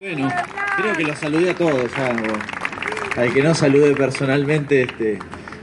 Bueno, 0.00 0.28
creo 0.76 0.94
que 0.96 1.02
los 1.02 1.18
saludé 1.18 1.50
a 1.50 1.54
todos. 1.56 1.90
Al 3.16 3.34
que 3.34 3.42
no 3.42 3.52
salude 3.52 3.96
personalmente, 3.96 4.82
este, 4.82 5.18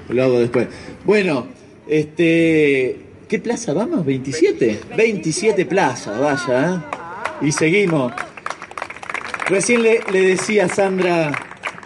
lo 0.09 0.23
hago 0.23 0.41
después. 0.41 0.67
Bueno, 1.05 1.47
este, 1.87 2.97
¿qué 3.29 3.39
plaza 3.39 3.71
vamos? 3.71 4.05
¿27? 4.05 4.77
27 4.97 5.65
plazas, 5.65 6.19
vaya. 6.19 6.83
¿eh? 7.41 7.45
Y 7.45 7.53
seguimos. 7.53 8.11
Recién 9.47 9.83
le, 9.83 10.01
le 10.11 10.19
decía 10.19 10.65
a 10.65 10.67
Sandra, 10.67 11.31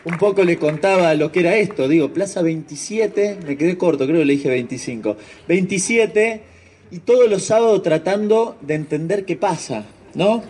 un 0.06 0.18
poco 0.18 0.44
le 0.44 0.58
contaba 0.58 1.14
lo 1.14 1.32
que 1.32 1.42
era 1.42 1.56
esto. 1.56 1.88
Digo, 1.88 2.10
plaza 2.14 2.42
27, 2.42 3.42
me 3.46 3.58
quedé 3.58 3.78
corto, 3.78 4.08
creo 4.08 4.22
que 4.22 4.26
le 4.26 4.34
dije 4.34 4.50
25. 4.50 5.18
27 5.48 6.42
y 6.90 6.98
todos 6.98 7.30
los 7.30 7.44
sábados 7.44 7.84
tratando 7.84 8.58
de 8.62 8.74
entender 8.74 9.24
qué 9.26 9.36
pasa, 9.36 9.86
¿no? 10.16 10.42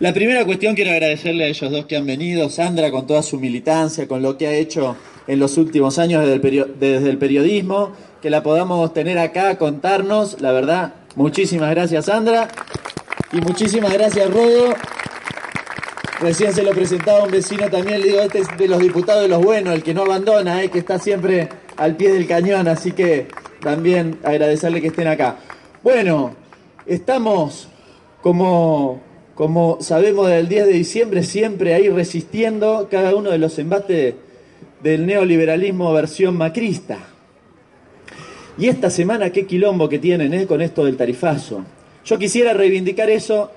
La 0.00 0.14
primera 0.14 0.46
cuestión 0.46 0.74
quiero 0.74 0.92
agradecerle 0.92 1.44
a 1.44 1.48
ellos 1.48 1.70
dos 1.70 1.84
que 1.84 1.94
han 1.94 2.06
venido, 2.06 2.48
Sandra 2.48 2.90
con 2.90 3.06
toda 3.06 3.22
su 3.22 3.38
militancia, 3.38 4.08
con 4.08 4.22
lo 4.22 4.38
que 4.38 4.46
ha 4.46 4.52
hecho 4.54 4.96
en 5.26 5.38
los 5.38 5.58
últimos 5.58 5.98
años 5.98 6.24
desde 6.24 7.10
el, 7.10 7.18
periodismo, 7.18 7.92
que 8.22 8.30
la 8.30 8.42
podamos 8.42 8.94
tener 8.94 9.18
acá, 9.18 9.58
contarnos, 9.58 10.40
la 10.40 10.52
verdad, 10.52 10.94
muchísimas 11.16 11.68
gracias 11.68 12.06
Sandra 12.06 12.48
y 13.30 13.42
muchísimas 13.42 13.92
gracias 13.92 14.30
Rodo. 14.30 14.72
Recién 16.20 16.54
se 16.54 16.62
lo 16.62 16.70
presentaba 16.70 17.24
un 17.24 17.30
vecino 17.30 17.68
también, 17.68 18.00
le 18.00 18.06
digo, 18.06 18.20
este 18.20 18.38
es 18.38 18.56
de 18.56 18.68
los 18.68 18.78
diputados 18.78 19.20
de 19.20 19.28
los 19.28 19.44
buenos, 19.44 19.74
el 19.74 19.82
que 19.82 19.92
no 19.92 20.04
abandona, 20.04 20.62
eh, 20.62 20.70
que 20.70 20.78
está 20.78 20.98
siempre 20.98 21.50
al 21.76 21.96
pie 21.96 22.10
del 22.10 22.26
cañón, 22.26 22.68
así 22.68 22.92
que 22.92 23.28
también 23.60 24.18
agradecerle 24.24 24.80
que 24.80 24.86
estén 24.86 25.08
acá. 25.08 25.36
Bueno, 25.82 26.36
estamos 26.86 27.68
como 28.22 29.09
como 29.40 29.78
sabemos 29.80 30.28
del 30.28 30.48
10 30.48 30.66
de 30.66 30.72
diciembre, 30.74 31.22
siempre 31.22 31.72
ahí 31.72 31.88
resistiendo 31.88 32.88
cada 32.90 33.16
uno 33.16 33.30
de 33.30 33.38
los 33.38 33.58
embates 33.58 34.14
del 34.82 35.06
neoliberalismo 35.06 35.90
versión 35.94 36.36
macrista. 36.36 36.98
Y 38.58 38.68
esta 38.68 38.90
semana, 38.90 39.30
qué 39.30 39.46
quilombo 39.46 39.88
que 39.88 39.98
tienen 39.98 40.34
eh, 40.34 40.46
con 40.46 40.60
esto 40.60 40.84
del 40.84 40.98
tarifazo. 40.98 41.64
Yo 42.04 42.18
quisiera 42.18 42.52
reivindicar 42.52 43.08
eso, 43.08 43.50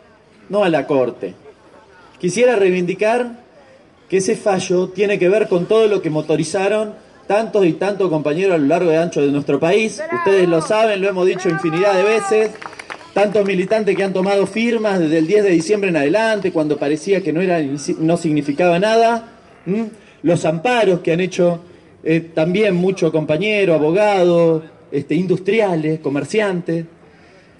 no 0.48 0.64
a 0.64 0.70
la 0.70 0.88
Corte. 0.88 1.34
Quisiera 2.18 2.56
reivindicar 2.56 3.44
que 4.08 4.18
ese 4.20 4.38
fallo 4.38 4.88
tiene 4.88 5.20
que 5.20 5.28
ver 5.28 5.50
con 5.50 5.66
todo 5.66 5.90
lo 5.90 6.02
que 6.02 6.10
motorizaron 6.10 6.94
tantos 7.28 7.66
y 7.66 7.74
tantos 7.74 8.10
compañeros 8.10 8.56
a 8.56 8.58
lo 8.58 8.68
largo 8.68 8.90
y 8.90 8.96
ancho 8.96 9.20
de 9.20 9.34
nuestro 9.34 9.60
país. 9.60 10.02
Ustedes 10.14 10.48
lo 10.48 10.62
saben, 10.62 11.02
lo 11.02 11.10
hemos 11.10 11.28
dicho 11.28 11.50
infinidad 11.50 11.94
de 11.94 12.04
veces 12.04 12.52
tantos 13.14 13.46
militantes 13.46 13.96
que 13.96 14.04
han 14.04 14.12
tomado 14.12 14.48
firmas 14.48 15.00
desde 15.00 15.20
el 15.20 15.28
10 15.28 15.44
de 15.44 15.50
diciembre 15.52 15.90
en 15.90 15.98
adelante, 15.98 16.52
cuando 16.52 16.78
parecía 16.78 17.22
que 17.22 17.32
no, 17.32 17.42
era, 17.42 17.62
no 18.00 18.18
significaba 18.18 18.80
nada, 18.80 19.34
los 20.24 20.46
amparos 20.46 21.02
que 21.02 21.12
han 21.12 21.20
hecho 21.20 21.62
eh, 22.04 22.20
también 22.20 22.76
muchos 22.76 23.12
compañeros, 23.12 23.80
abogados, 23.80 24.64
este, 24.92 25.16
industriales, 25.16 26.00
comerciantes, 26.00 26.86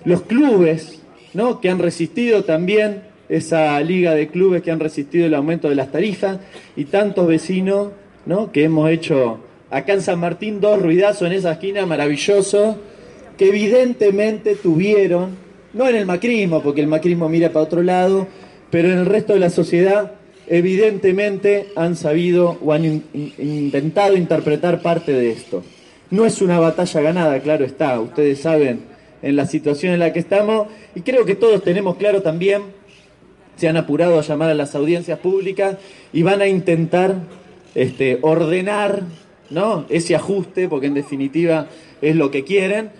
los 0.06 0.24
clubes 0.24 1.02
¿no? 1.34 1.62
que 1.62 1.70
han 1.70 1.80
resistido 1.80 2.44
también 2.44 3.04
esa 3.30 3.80
liga 3.80 4.16
de 4.16 4.28
clubes 4.28 4.64
que 4.64 4.72
han 4.72 4.80
resistido 4.80 5.28
el 5.28 5.34
aumento 5.34 5.70
de 5.70 5.76
las 5.76 5.92
tarifas 5.92 6.40
y 6.76 6.86
tantos 6.86 7.28
vecinos 7.28 7.90
¿no? 8.26 8.52
que 8.52 8.64
hemos 8.66 8.90
hecho 8.90 9.40
acá 9.70 9.94
en 9.94 10.02
San 10.02 10.20
Martín 10.20 10.60
dos 10.60 10.82
ruidazos 10.82 11.28
en 11.28 11.34
esa 11.34 11.54
esquina 11.54 11.86
maravilloso 11.86 12.78
que 13.38 13.48
evidentemente 13.50 14.56
tuvieron 14.56 15.43
no 15.74 15.90
en 15.90 15.96
el 15.96 16.06
macrismo, 16.06 16.62
porque 16.62 16.82
el 16.82 16.88
macrismo 16.88 17.30
mira 17.30 17.50
para 17.50 17.66
otro 17.66 17.84
lado, 17.84 18.28
pero 18.70 18.90
en 18.90 19.00
el 19.00 19.06
resto 19.06 19.34
de 19.34 19.40
la 19.40 19.50
sociedad 19.50 20.14
evidentemente 20.48 21.68
han 21.76 21.96
sabido 21.96 22.58
o 22.62 22.74
han 22.74 23.04
intentado 23.14 24.16
interpretar 24.18 24.82
parte 24.82 25.14
de 25.14 25.32
esto. 25.32 25.64
No 26.10 26.26
es 26.26 26.42
una 26.42 26.60
batalla 26.60 27.02
ganada, 27.02 27.40
claro 27.40 27.66
está, 27.66 28.00
ustedes 28.00 28.40
saben 28.40 28.82
en 29.22 29.36
la 29.36 29.46
situación 29.46 29.94
en 29.94 30.00
la 30.00 30.14
que 30.14 30.20
estamos 30.20 30.68
y 30.96 31.02
creo 31.02 31.26
que 31.26 31.36
todos 31.36 31.64
tenemos 31.64 31.96
claro 31.96 32.22
también, 32.22 32.62
se 33.56 33.68
han 33.68 33.78
apurado 33.78 34.20
a 34.20 34.24
llamar 34.24 34.50
a 34.50 34.56
las 34.56 34.76
audiencias 34.76 35.20
públicas 35.20 35.78
y 36.12 36.24
van 36.24 36.42
a 36.42 36.48
intentar 36.48 37.16
este, 37.76 38.20
ordenar 38.22 39.04
¿no? 39.50 39.86
ese 39.90 40.16
ajuste, 40.16 40.68
porque 40.68 40.88
en 40.88 40.94
definitiva 40.96 41.68
es 42.02 42.16
lo 42.16 42.32
que 42.32 42.44
quieren, 42.44 42.92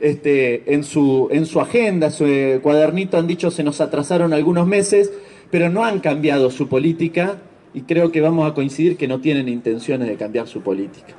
este, 0.00 0.74
en, 0.74 0.84
su, 0.84 1.28
en 1.30 1.46
su 1.46 1.60
agenda, 1.60 2.10
su 2.10 2.26
eh, 2.26 2.60
cuadernito 2.62 3.16
han 3.18 3.26
dicho 3.26 3.50
se 3.50 3.62
nos 3.62 3.80
atrasaron 3.80 4.32
algunos 4.32 4.66
meses, 4.66 5.12
pero 5.50 5.70
no 5.70 5.84
han 5.84 6.00
cambiado 6.00 6.50
su 6.50 6.68
política 6.68 7.38
y 7.72 7.82
creo 7.82 8.10
que 8.10 8.20
vamos 8.20 8.50
a 8.50 8.54
coincidir 8.54 8.96
que 8.96 9.08
no 9.08 9.20
tienen 9.20 9.48
intenciones 9.48 10.08
de 10.08 10.16
cambiar 10.16 10.48
su 10.48 10.62
política. 10.62 11.14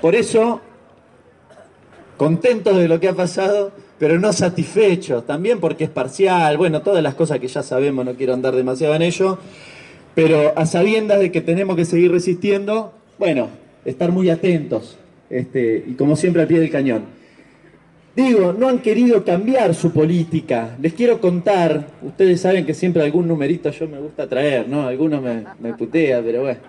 Por 0.00 0.14
eso, 0.14 0.60
contentos 2.16 2.76
de 2.76 2.88
lo 2.88 3.00
que 3.00 3.08
ha 3.08 3.14
pasado, 3.14 3.72
pero 3.98 4.18
no 4.18 4.32
satisfechos, 4.32 5.26
también 5.26 5.60
porque 5.60 5.84
es 5.84 5.90
parcial, 5.90 6.56
bueno, 6.56 6.82
todas 6.82 7.02
las 7.02 7.14
cosas 7.14 7.38
que 7.38 7.48
ya 7.48 7.62
sabemos, 7.62 8.04
no 8.04 8.14
quiero 8.14 8.34
andar 8.34 8.54
demasiado 8.54 8.94
en 8.94 9.02
ello, 9.02 9.38
pero 10.14 10.52
a 10.56 10.66
sabiendas 10.66 11.20
de 11.20 11.32
que 11.32 11.40
tenemos 11.40 11.76
que 11.76 11.84
seguir 11.84 12.12
resistiendo, 12.12 12.92
bueno, 13.18 13.48
estar 13.84 14.12
muy 14.12 14.28
atentos 14.28 14.98
este, 15.30 15.84
y 15.86 15.94
como 15.94 16.16
siempre 16.16 16.42
al 16.42 16.48
pie 16.48 16.60
del 16.60 16.70
cañón. 16.70 17.21
Digo, 18.14 18.52
no 18.52 18.68
han 18.68 18.80
querido 18.80 19.24
cambiar 19.24 19.74
su 19.74 19.90
política. 19.90 20.76
Les 20.80 20.92
quiero 20.92 21.18
contar, 21.18 21.86
ustedes 22.02 22.42
saben 22.42 22.66
que 22.66 22.74
siempre 22.74 23.02
algún 23.02 23.26
numerito 23.26 23.70
yo 23.70 23.88
me 23.88 23.98
gusta 23.98 24.28
traer, 24.28 24.68
¿no? 24.68 24.86
Algunos 24.86 25.22
me, 25.22 25.44
me 25.60 25.72
putea, 25.72 26.20
pero 26.22 26.42
bueno. 26.42 26.60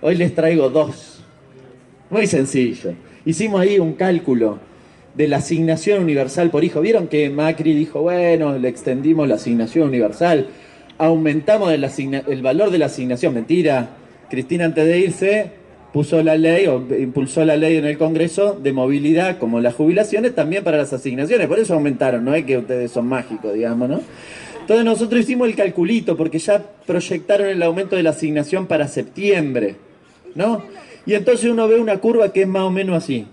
Hoy 0.00 0.14
les 0.14 0.34
traigo 0.34 0.70
dos. 0.70 1.24
Muy 2.08 2.28
sencillo. 2.28 2.92
Hicimos 3.24 3.60
ahí 3.60 3.80
un 3.80 3.94
cálculo 3.94 4.58
de 5.14 5.26
la 5.26 5.38
asignación 5.38 6.02
universal 6.02 6.50
por 6.50 6.62
hijo. 6.62 6.80
¿Vieron 6.80 7.08
que 7.08 7.30
Macri 7.30 7.74
dijo, 7.74 8.02
bueno, 8.02 8.56
le 8.56 8.68
extendimos 8.68 9.26
la 9.26 9.36
asignación 9.36 9.88
universal, 9.88 10.48
aumentamos 10.98 11.72
el, 11.72 11.84
el 12.28 12.42
valor 12.42 12.70
de 12.70 12.78
la 12.78 12.86
asignación? 12.86 13.34
Mentira. 13.34 13.96
Cristina 14.30 14.64
antes 14.64 14.86
de 14.86 14.98
irse 14.98 15.50
puso 15.94 16.20
la 16.24 16.36
ley 16.36 16.66
o 16.66 16.84
impulsó 16.98 17.44
la 17.44 17.56
ley 17.56 17.76
en 17.76 17.84
el 17.84 17.96
Congreso 17.96 18.58
de 18.60 18.72
movilidad, 18.72 19.38
como 19.38 19.60
las 19.60 19.74
jubilaciones, 19.74 20.34
también 20.34 20.64
para 20.64 20.76
las 20.76 20.92
asignaciones. 20.92 21.46
Por 21.46 21.60
eso 21.60 21.74
aumentaron, 21.74 22.24
no 22.24 22.34
es 22.34 22.44
que 22.44 22.58
ustedes 22.58 22.90
son 22.90 23.06
mágicos, 23.06 23.54
digamos, 23.54 23.88
¿no? 23.88 24.00
Entonces 24.60 24.84
nosotros 24.84 25.20
hicimos 25.20 25.46
el 25.46 25.54
calculito 25.54 26.16
porque 26.16 26.40
ya 26.40 26.60
proyectaron 26.84 27.46
el 27.46 27.62
aumento 27.62 27.94
de 27.94 28.02
la 28.02 28.10
asignación 28.10 28.66
para 28.66 28.88
septiembre, 28.88 29.76
¿no? 30.34 30.64
Y 31.06 31.14
entonces 31.14 31.48
uno 31.48 31.68
ve 31.68 31.78
una 31.78 31.98
curva 31.98 32.32
que 32.32 32.42
es 32.42 32.48
más 32.48 32.64
o 32.64 32.70
menos 32.70 32.96
así. 32.96 33.26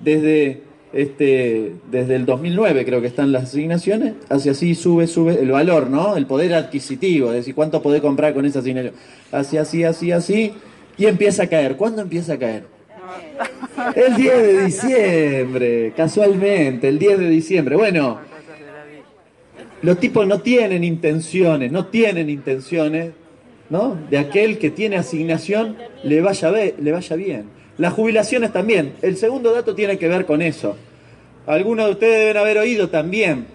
Desde, 0.00 0.60
este, 0.92 1.72
desde 1.90 2.14
el 2.14 2.26
2009 2.26 2.84
creo 2.84 3.00
que 3.00 3.08
están 3.08 3.32
las 3.32 3.42
asignaciones, 3.42 4.14
hacia 4.28 4.52
así 4.52 4.76
sube, 4.76 5.08
sube 5.08 5.40
el 5.40 5.50
valor, 5.50 5.90
¿no? 5.90 6.16
El 6.16 6.26
poder 6.26 6.54
adquisitivo, 6.54 7.30
es 7.30 7.38
decir, 7.38 7.56
cuánto 7.56 7.82
podés 7.82 8.02
comprar 8.02 8.34
con 8.34 8.46
esa 8.46 8.60
asignación. 8.60 8.94
Hacia 9.32 9.62
así, 9.62 9.82
así, 9.82 10.12
así, 10.12 10.52
y 10.98 11.06
empieza 11.06 11.44
a 11.44 11.46
caer. 11.46 11.76
¿Cuándo 11.76 12.02
empieza 12.02 12.34
a 12.34 12.38
caer? 12.38 12.64
El 13.94 14.16
10 14.16 14.36
de 14.42 14.64
diciembre, 14.64 15.92
casualmente, 15.96 16.88
el 16.88 16.98
10 16.98 17.18
de 17.20 17.30
diciembre. 17.30 17.76
Bueno, 17.76 18.18
los 19.82 20.00
tipos 20.00 20.26
no 20.26 20.40
tienen 20.40 20.82
intenciones, 20.82 21.70
no 21.70 21.86
tienen 21.86 22.28
intenciones, 22.28 23.12
¿no? 23.70 23.96
De 24.10 24.18
aquel 24.18 24.58
que 24.58 24.70
tiene 24.70 24.96
asignación 24.96 25.76
le 26.02 26.20
vaya, 26.20 26.50
le 26.50 26.92
vaya 26.92 27.16
bien. 27.16 27.44
Las 27.78 27.92
jubilaciones 27.92 28.52
también. 28.52 28.94
El 29.00 29.16
segundo 29.16 29.52
dato 29.52 29.76
tiene 29.76 29.98
que 29.98 30.08
ver 30.08 30.26
con 30.26 30.42
eso. 30.42 30.76
Algunos 31.46 31.86
de 31.86 31.92
ustedes 31.92 32.18
deben 32.18 32.36
haber 32.36 32.58
oído 32.58 32.88
también, 32.88 33.46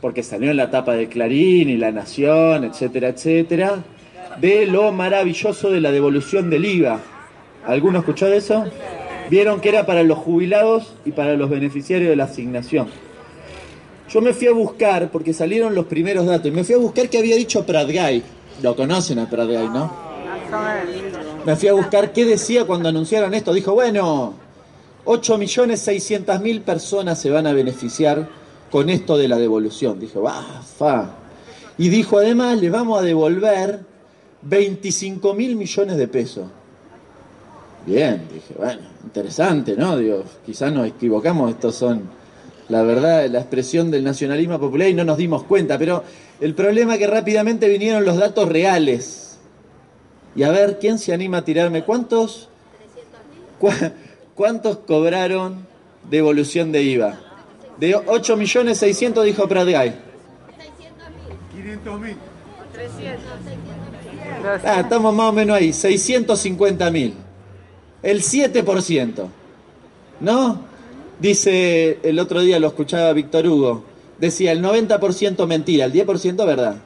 porque 0.00 0.22
salió 0.22 0.52
en 0.52 0.56
la 0.56 0.70
tapa 0.70 0.94
de 0.94 1.08
Clarín 1.08 1.68
y 1.68 1.76
La 1.76 1.90
Nación, 1.90 2.64
etcétera, 2.64 3.08
etcétera 3.08 3.82
de 4.40 4.66
lo 4.66 4.92
maravilloso 4.92 5.70
de 5.70 5.80
la 5.80 5.90
devolución 5.92 6.50
del 6.50 6.64
IVA. 6.64 7.00
¿Alguno 7.66 7.98
escuchó 7.98 8.26
de 8.26 8.36
eso? 8.36 8.64
Vieron 9.30 9.60
que 9.60 9.70
era 9.70 9.86
para 9.86 10.02
los 10.02 10.18
jubilados 10.18 10.94
y 11.04 11.12
para 11.12 11.34
los 11.34 11.50
beneficiarios 11.50 12.10
de 12.10 12.16
la 12.16 12.24
asignación. 12.24 12.88
Yo 14.08 14.20
me 14.20 14.32
fui 14.32 14.46
a 14.46 14.52
buscar, 14.52 15.10
porque 15.10 15.32
salieron 15.32 15.74
los 15.74 15.86
primeros 15.86 16.26
datos, 16.26 16.46
y 16.46 16.50
me 16.52 16.62
fui 16.62 16.76
a 16.76 16.78
buscar 16.78 17.08
qué 17.08 17.18
había 17.18 17.34
dicho 17.34 17.66
Pratgay. 17.66 18.22
Lo 18.62 18.76
conocen 18.76 19.18
a 19.18 19.28
Pratgay, 19.28 19.68
¿no? 19.68 19.92
Me 21.44 21.56
fui 21.56 21.68
a 21.68 21.72
buscar 21.72 22.12
qué 22.12 22.24
decía 22.24 22.64
cuando 22.64 22.88
anunciaron 22.88 23.34
esto. 23.34 23.52
Dijo, 23.52 23.72
bueno, 23.74 24.34
8.600.000 25.04 26.62
personas 26.62 27.20
se 27.20 27.30
van 27.30 27.48
a 27.48 27.52
beneficiar 27.52 28.28
con 28.70 28.90
esto 28.90 29.18
de 29.18 29.26
la 29.26 29.38
devolución. 29.38 29.98
Dije, 29.98 30.20
va, 30.20 30.62
fa. 30.78 31.10
Y 31.78 31.88
dijo, 31.88 32.18
además, 32.18 32.60
le 32.60 32.70
vamos 32.70 32.98
a 32.98 33.02
devolver 33.02 33.80
25 34.42 35.34
mil 35.34 35.56
millones 35.56 35.96
de 35.96 36.08
pesos. 36.08 36.46
Bien, 37.86 38.26
dije, 38.32 38.54
bueno, 38.58 38.82
interesante, 39.04 39.76
¿no? 39.76 39.96
Digo, 39.96 40.24
quizás 40.44 40.72
nos 40.72 40.88
equivocamos, 40.88 41.50
estos 41.50 41.76
son 41.76 42.02
la 42.68 42.82
verdad, 42.82 43.26
la 43.30 43.38
expresión 43.38 43.90
del 43.90 44.02
nacionalismo 44.02 44.58
popular 44.58 44.88
y 44.88 44.94
no 44.94 45.04
nos 45.04 45.18
dimos 45.18 45.44
cuenta, 45.44 45.78
pero 45.78 46.02
el 46.40 46.54
problema 46.54 46.94
es 46.94 46.98
que 46.98 47.06
rápidamente 47.06 47.68
vinieron 47.68 48.04
los 48.04 48.16
datos 48.16 48.48
reales. 48.48 49.38
Y 50.34 50.42
a 50.42 50.50
ver, 50.50 50.78
¿quién 50.80 50.98
se 50.98 51.14
anima 51.14 51.38
a 51.38 51.44
tirarme? 51.44 51.84
¿Cuántos? 51.84 52.48
¿Cuántos 54.34 54.78
cobraron 54.78 55.66
devolución 56.10 56.72
de 56.72 56.82
IVA? 56.82 57.20
De 57.78 57.94
8 57.94 58.36
millones 58.36 58.78
600 58.78 59.24
dijo 59.24 59.46
Pratgay. 59.46 59.94
500 61.54 62.00
mil. 62.00 62.16
300. 62.72 63.75
Ah, 64.64 64.80
estamos 64.80 65.14
más 65.14 65.30
o 65.30 65.32
menos 65.32 65.56
ahí, 65.56 65.72
650 65.72 66.90
mil. 66.90 67.14
El 68.02 68.22
7%. 68.22 69.28
¿No? 70.20 70.60
Dice, 71.18 71.98
el 72.02 72.18
otro 72.18 72.40
día 72.40 72.58
lo 72.60 72.68
escuchaba 72.68 73.12
Víctor 73.12 73.46
Hugo, 73.46 73.84
decía 74.18 74.52
el 74.52 74.62
90% 74.62 75.46
mentira, 75.46 75.86
el 75.86 75.92
10% 75.92 76.46
verdad. 76.46 76.76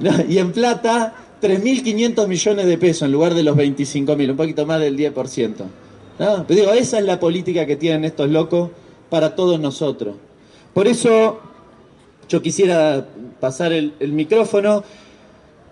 y 0.28 0.38
en 0.38 0.52
plata, 0.52 1.14
3.500 1.42 2.26
millones 2.26 2.66
de 2.66 2.78
pesos 2.78 3.02
en 3.02 3.12
lugar 3.12 3.34
de 3.34 3.42
los 3.42 3.56
25.000, 3.56 4.30
un 4.30 4.36
poquito 4.36 4.66
más 4.66 4.80
del 4.80 4.96
10%. 4.96 5.54
¿No? 6.18 6.44
Pero 6.46 6.60
digo, 6.60 6.72
esa 6.72 6.98
es 6.98 7.04
la 7.04 7.20
política 7.20 7.66
que 7.66 7.76
tienen 7.76 8.04
estos 8.04 8.30
locos 8.30 8.70
para 9.08 9.34
todos 9.34 9.60
nosotros. 9.60 10.16
Por 10.72 10.86
eso 10.86 11.40
yo 12.28 12.40
quisiera 12.40 13.06
pasar 13.40 13.72
el, 13.72 13.94
el 14.00 14.12
micrófono, 14.12 14.84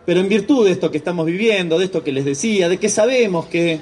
pero 0.08 0.20
en 0.20 0.28
virtud 0.30 0.64
de 0.64 0.72
esto 0.72 0.90
que 0.90 0.96
estamos 0.96 1.26
viviendo, 1.26 1.78
de 1.78 1.84
esto 1.84 2.02
que 2.02 2.12
les 2.12 2.24
decía, 2.24 2.70
de 2.70 2.78
que 2.78 2.88
sabemos 2.88 3.44
que 3.44 3.78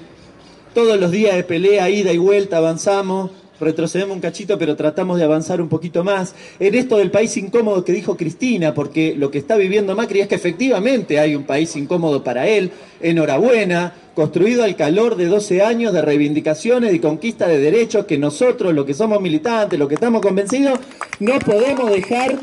todos 0.74 0.98
los 0.98 1.12
días 1.12 1.36
de 1.36 1.44
pelea, 1.44 1.88
ida 1.88 2.12
y 2.12 2.18
vuelta, 2.18 2.56
avanzamos, 2.56 3.30
retrocedemos 3.60 4.16
un 4.16 4.20
cachito, 4.20 4.58
pero 4.58 4.74
tratamos 4.74 5.18
de 5.18 5.24
avanzar 5.24 5.60
un 5.60 5.68
poquito 5.68 6.02
más. 6.02 6.34
En 6.58 6.74
esto 6.74 6.96
del 6.96 7.12
país 7.12 7.36
incómodo 7.36 7.84
que 7.84 7.92
dijo 7.92 8.16
Cristina, 8.16 8.74
porque 8.74 9.14
lo 9.16 9.30
que 9.30 9.38
está 9.38 9.54
viviendo 9.56 9.94
Macri 9.94 10.18
es 10.18 10.26
que 10.26 10.34
efectivamente 10.34 11.20
hay 11.20 11.36
un 11.36 11.44
país 11.44 11.76
incómodo 11.76 12.24
para 12.24 12.48
él. 12.48 12.72
Enhorabuena, 13.00 13.94
construido 14.16 14.64
al 14.64 14.74
calor 14.74 15.14
de 15.14 15.26
12 15.26 15.62
años 15.62 15.92
de 15.92 16.02
reivindicaciones 16.02 16.92
y 16.92 16.98
conquista 16.98 17.46
de 17.46 17.60
derechos 17.60 18.04
que 18.04 18.18
nosotros, 18.18 18.74
los 18.74 18.84
que 18.84 18.94
somos 18.94 19.20
militantes, 19.20 19.78
los 19.78 19.86
que 19.86 19.94
estamos 19.94 20.22
convencidos, 20.22 20.80
no 21.20 21.38
podemos 21.38 21.88
dejar 21.88 22.36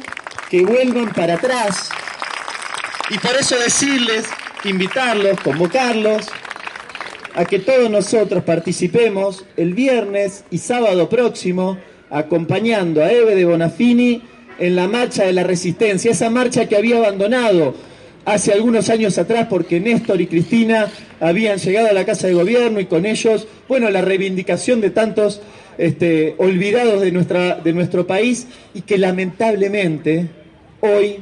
que 0.49 0.63
vuelvan 0.63 1.11
para 1.11 1.33
atrás. 1.33 1.89
Y 3.09 3.17
por 3.17 3.35
eso 3.39 3.57
decirles, 3.57 4.25
invitarlos, 4.63 5.39
convocarlos 5.41 6.27
a 7.35 7.45
que 7.45 7.59
todos 7.59 7.89
nosotros 7.89 8.43
participemos 8.43 9.45
el 9.57 9.73
viernes 9.73 10.45
y 10.51 10.59
sábado 10.59 11.09
próximo 11.09 11.77
acompañando 12.09 13.03
a 13.03 13.11
Eve 13.11 13.35
de 13.35 13.45
Bonafini 13.45 14.21
en 14.59 14.75
la 14.75 14.87
marcha 14.87 15.25
de 15.25 15.33
la 15.33 15.43
resistencia, 15.43 16.11
esa 16.11 16.29
marcha 16.29 16.67
que 16.67 16.77
había 16.77 16.97
abandonado 16.97 17.73
hace 18.23 18.53
algunos 18.53 18.89
años 18.89 19.17
atrás 19.17 19.47
porque 19.49 19.79
Néstor 19.79 20.21
y 20.21 20.27
Cristina 20.27 20.87
habían 21.19 21.57
llegado 21.57 21.89
a 21.89 21.93
la 21.93 22.05
Casa 22.05 22.27
de 22.27 22.33
Gobierno 22.33 22.79
y 22.79 22.85
con 22.85 23.05
ellos, 23.05 23.47
bueno, 23.67 23.89
la 23.89 24.01
reivindicación 24.01 24.79
de 24.79 24.91
tantos 24.91 25.41
este, 25.77 26.35
olvidados 26.37 27.01
de, 27.01 27.11
nuestra, 27.11 27.55
de 27.55 27.73
nuestro 27.73 28.05
país 28.05 28.47
y 28.73 28.81
que 28.81 28.97
lamentablemente 28.97 30.29
hoy 30.81 31.17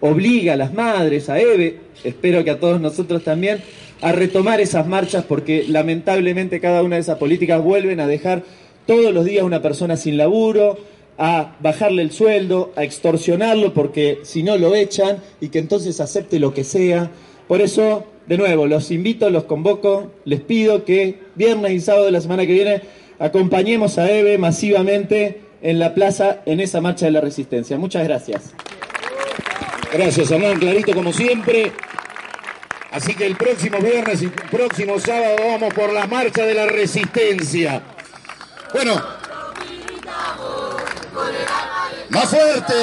obliga 0.00 0.54
a 0.54 0.56
las 0.56 0.72
madres, 0.74 1.28
a 1.28 1.38
Eve, 1.38 1.80
espero 2.04 2.44
que 2.44 2.50
a 2.50 2.60
todos 2.60 2.80
nosotros 2.80 3.24
también, 3.24 3.60
a 4.00 4.12
retomar 4.12 4.60
esas 4.60 4.86
marchas 4.86 5.24
porque 5.24 5.64
lamentablemente 5.68 6.60
cada 6.60 6.82
una 6.82 6.96
de 6.96 7.02
esas 7.02 7.18
políticas 7.18 7.62
vuelven 7.62 8.00
a 8.00 8.06
dejar 8.06 8.42
todos 8.86 9.12
los 9.12 9.24
días 9.24 9.44
una 9.44 9.60
persona 9.60 9.96
sin 9.96 10.16
laburo, 10.16 10.78
a 11.18 11.56
bajarle 11.60 12.02
el 12.02 12.12
sueldo, 12.12 12.72
a 12.76 12.84
extorsionarlo 12.84 13.74
porque 13.74 14.20
si 14.22 14.44
no 14.44 14.56
lo 14.56 14.74
echan 14.74 15.18
y 15.40 15.48
que 15.48 15.58
entonces 15.58 16.00
acepte 16.00 16.38
lo 16.38 16.54
que 16.54 16.62
sea. 16.62 17.10
Por 17.48 17.60
eso, 17.60 18.04
de 18.26 18.38
nuevo, 18.38 18.66
los 18.66 18.90
invito, 18.92 19.28
los 19.28 19.44
convoco, 19.44 20.12
les 20.24 20.40
pido 20.40 20.84
que 20.84 21.18
viernes 21.34 21.72
y 21.72 21.80
sábado 21.80 22.06
de 22.06 22.12
la 22.12 22.20
semana 22.20 22.46
que 22.46 22.52
viene 22.52 22.82
acompañemos 23.18 23.98
a 23.98 24.10
Eve 24.10 24.38
masivamente 24.38 25.40
en 25.60 25.80
la 25.80 25.92
plaza 25.92 26.40
en 26.46 26.60
esa 26.60 26.80
marcha 26.80 27.06
de 27.06 27.12
la 27.12 27.20
resistencia. 27.20 27.76
Muchas 27.78 28.04
gracias. 28.04 28.54
Gracias, 29.92 30.30
Hernán, 30.30 30.58
clarito 30.58 30.92
como 30.94 31.12
siempre. 31.12 31.72
Así 32.90 33.14
que 33.14 33.26
el 33.26 33.36
próximo 33.36 33.78
viernes 33.78 34.22
y 34.22 34.28
próximo 34.28 34.98
sábado 34.98 35.36
vamos 35.38 35.74
por 35.74 35.92
la 35.92 36.06
marcha 36.06 36.44
de 36.44 36.54
la 36.54 36.66
resistencia. 36.66 37.82
Bueno, 38.72 39.02
más 42.10 42.28
fuerte. 42.28 42.74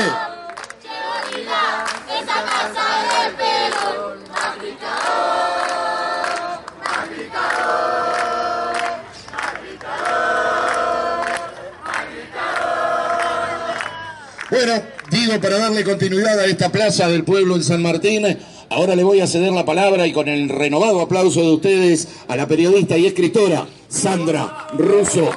Para 15.25 15.57
darle 15.57 15.83
continuidad 15.83 16.39
a 16.39 16.45
esta 16.45 16.71
plaza 16.71 17.07
del 17.07 17.23
pueblo 17.23 17.55
en 17.55 17.63
San 17.63 17.81
Martín. 17.81 18.25
Ahora 18.69 18.95
le 18.95 19.03
voy 19.03 19.21
a 19.21 19.27
ceder 19.27 19.51
la 19.51 19.65
palabra 19.65 20.05
y 20.05 20.13
con 20.13 20.27
el 20.27 20.49
renovado 20.49 21.01
aplauso 21.01 21.41
de 21.41 21.51
ustedes 21.51 22.07
a 22.27 22.35
la 22.35 22.47
periodista 22.47 22.95
y 22.95 23.07
escritora 23.07 23.65
Sandra 23.89 24.67
Russo. 24.77 25.31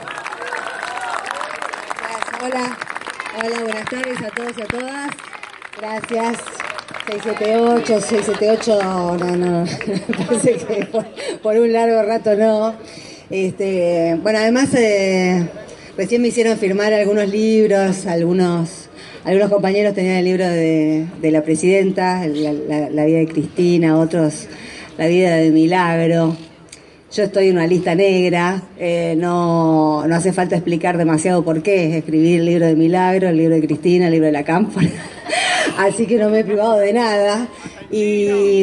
Hola, 2.45 2.79
hola, 3.43 3.63
buenas 3.63 3.85
tardes 3.87 4.19
a 4.21 4.31
todos 4.31 4.53
y 4.59 4.63
a 4.63 4.67
todas. 4.67 5.11
Gracias. 5.79 6.39
678, 7.07 8.01
678, 8.01 8.83
no, 8.83 9.37
no, 9.37 9.65
parece 10.27 10.53
que 10.57 10.87
por, 11.43 11.57
un 11.57 11.73
largo 11.73 12.03
rato 12.03 12.35
no. 12.37 12.75
Este, 13.31 14.19
bueno, 14.23 14.39
además 14.39 14.69
eh, 14.75 15.49
recién 15.97 16.21
me 16.21 16.29
hicieron 16.29 16.59
firmar 16.59 16.93
algunos 16.93 17.27
libros, 17.27 18.05
algunos 18.05 18.88
algunos 19.25 19.51
compañeros 19.51 19.95
tenían 19.95 20.17
el 20.17 20.25
libro 20.25 20.49
de, 20.49 21.07
la 21.31 21.43
presidenta, 21.43 22.27
la, 22.27 23.05
vida 23.05 23.19
de 23.19 23.27
Cristina, 23.27 23.99
otros 23.99 24.47
la 24.97 25.07
vida 25.07 25.37
de 25.37 25.51
Milagro. 25.51 26.37
Yo 27.11 27.23
estoy 27.23 27.49
en 27.49 27.55
una 27.55 27.67
lista 27.67 27.95
negra, 27.95 28.63
eh, 28.79 29.15
no, 29.17 30.07
no 30.07 30.15
hace 30.15 30.33
falta 30.33 30.57
explicar 30.57 30.99
demasiado 30.99 31.43
por 31.43 31.63
qué, 31.63 31.99
escribir 31.99 32.41
el 32.41 32.47
libro 32.47 32.67
de 32.67 32.77
Milagro, 32.77 33.29
el 33.29 33.37
libro 33.37 33.55
de 33.55 33.67
Cristina, 33.67 34.07
el 34.07 34.13
libro 34.13 34.27
de 34.27 34.33
la 34.33 34.45
Cámpora, 34.45 34.89
así 35.79 36.07
que 36.07 36.17
no 36.17 36.29
me 36.29 36.41
he 36.41 36.45
privado 36.45 36.77
de 36.79 36.93
nada. 36.93 37.49
Y, 37.91 38.63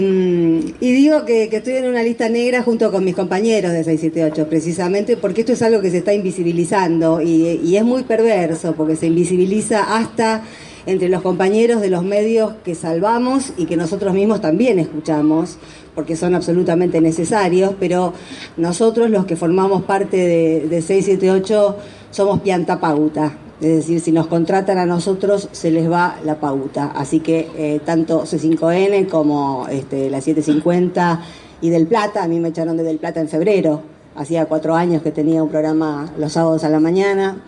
digo 0.79 1.25
que, 1.25 1.43
estoy 1.43 1.75
en 1.75 1.87
una 1.87 2.03
lista 2.03 2.27
negra 2.29 2.61
junto 2.61 2.91
con 2.91 3.05
mis 3.05 3.15
compañeros 3.15 3.71
de 3.71 3.83
678, 3.83 4.49
precisamente 4.49 5.17
porque 5.17 5.41
esto 5.41 5.53
es 5.53 5.61
algo 5.61 5.81
que 5.81 5.89
se 5.89 5.99
está 5.99 6.13
invisibilizando 6.13 7.21
y, 7.21 7.75
es 7.75 7.83
muy 7.83 8.03
perverso, 8.03 8.73
porque 8.75 8.95
se 8.95 9.07
invisibiliza 9.07 9.97
hasta 9.97 10.43
entre 10.85 11.09
los 11.09 11.21
compañeros 11.21 11.81
de 11.81 11.89
los 11.89 12.03
medios 12.03 12.53
que 12.63 12.75
salvamos 12.75 13.53
y 13.57 13.65
que 13.65 13.75
nosotros 13.77 14.13
mismos 14.13 14.41
también 14.41 14.77
escuchamos, 14.77 15.57
porque 15.95 16.15
son 16.15 16.35
absolutamente 16.35 17.01
necesarios, 17.01 17.73
pero 17.79 18.13
nosotros 18.57 19.09
los 19.09 19.25
que 19.25 19.35
formamos 19.35 19.83
parte 19.83 20.17
de, 20.17 20.67
de 20.67 20.81
678 20.81 21.77
somos 22.11 22.41
pianta 22.41 22.79
pauta. 22.79 23.37
Es 23.61 23.67
decir, 23.67 24.01
si 24.01 24.11
nos 24.11 24.27
contratan 24.27 24.77
a 24.77 24.85
nosotros, 24.85 25.47
se 25.51 25.71
les 25.71 25.89
va 25.89 26.17
la 26.25 26.39
pauta. 26.39 26.91
Así 26.95 27.21
que 27.21 27.49
eh, 27.55 27.79
tanto 27.85 28.23
C5N 28.23 29.07
como 29.07 29.67
este, 29.69 30.09
la 30.09 30.19
750 30.19 31.21
y 31.61 31.69
Del 31.69 31.87
Plata, 31.87 32.23
a 32.23 32.27
mí 32.27 32.39
me 32.39 32.49
echaron 32.49 32.75
de 32.75 32.83
Del 32.83 32.97
Plata 32.97 33.21
en 33.21 33.29
febrero. 33.29 33.81
Hacía 34.15 34.45
cuatro 34.45 34.75
años 34.75 35.01
que 35.01 35.11
tenía 35.11 35.41
un 35.41 35.49
programa 35.49 36.11
los 36.17 36.33
sábados 36.33 36.63
a 36.63 36.69
la 36.69 36.79
mañana. 36.79 37.41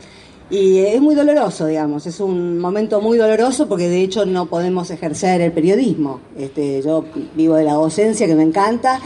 Y 0.50 0.80
es 0.80 1.02
muy 1.02 1.14
doloroso, 1.14 1.66
digamos, 1.66 2.08
es 2.08 2.22
un 2.22 2.58
momento 2.58 3.02
muy 3.02 3.18
doloroso 3.18 3.68
porque 3.68 3.90
de 3.90 4.02
hecho 4.02 4.26
no 4.26 4.46
podemos 4.46 4.90
ejercer 4.92 5.42
el 5.42 5.52
periodismo. 5.52 6.22
Este, 6.38 6.82
yo 6.82 7.04
vivo 7.36 7.56
de 7.56 7.66
la 7.66 7.74
docencia, 7.74 8.28
que 8.28 8.36
me 8.36 8.44
encanta, 8.44 9.02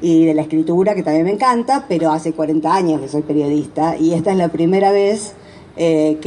y 0.00 0.24
de 0.24 0.34
la 0.34 0.42
escritura, 0.42 0.94
que 0.94 1.02
también 1.02 1.24
me 1.24 1.32
encanta, 1.32 1.86
pero 1.88 2.12
hace 2.12 2.32
40 2.32 2.72
años 2.72 3.00
que 3.00 3.08
soy 3.08 3.22
periodista 3.22 3.96
y 3.96 4.14
esta 4.14 4.30
es 4.30 4.36
la 4.36 4.48
primera 4.48 4.92
vez 4.92 5.34
eh, 5.80 6.18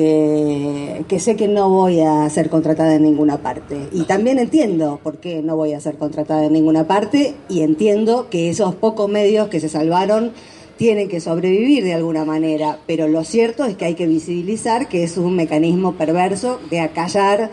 que, 1.07 1.19
sé 1.19 1.35
que 1.35 1.49
no 1.49 1.69
voy 1.69 1.99
a 1.99 2.29
ser 2.29 2.49
contratada 2.49 2.95
en 2.95 3.03
ninguna 3.03 3.39
parte. 3.39 3.89
Y 3.91 4.03
también 4.03 4.39
entiendo 4.39 5.01
por 5.03 5.17
qué 5.17 5.41
no 5.41 5.57
voy 5.57 5.73
a 5.73 5.81
ser 5.81 5.97
contratada 5.97 6.45
en 6.45 6.53
ninguna 6.53 6.87
parte 6.87 7.35
y 7.49 7.61
entiendo 7.61 8.29
que 8.29 8.49
esos 8.49 8.75
pocos 8.75 9.09
medios 9.09 9.49
que 9.49 9.59
se 9.59 9.67
salvaron 9.67 10.31
tienen 10.77 11.09
que 11.09 11.19
sobrevivir 11.19 11.83
de 11.83 11.93
alguna 11.93 12.23
manera, 12.23 12.79
pero 12.87 13.09
lo 13.09 13.25
cierto 13.25 13.65
es 13.65 13.75
que 13.75 13.83
hay 13.83 13.95
que 13.95 14.07
visibilizar 14.07 14.87
que 14.87 15.03
es 15.03 15.17
un 15.17 15.35
mecanismo 15.35 15.95
perverso 15.95 16.61
de 16.69 16.79
acallar 16.79 17.51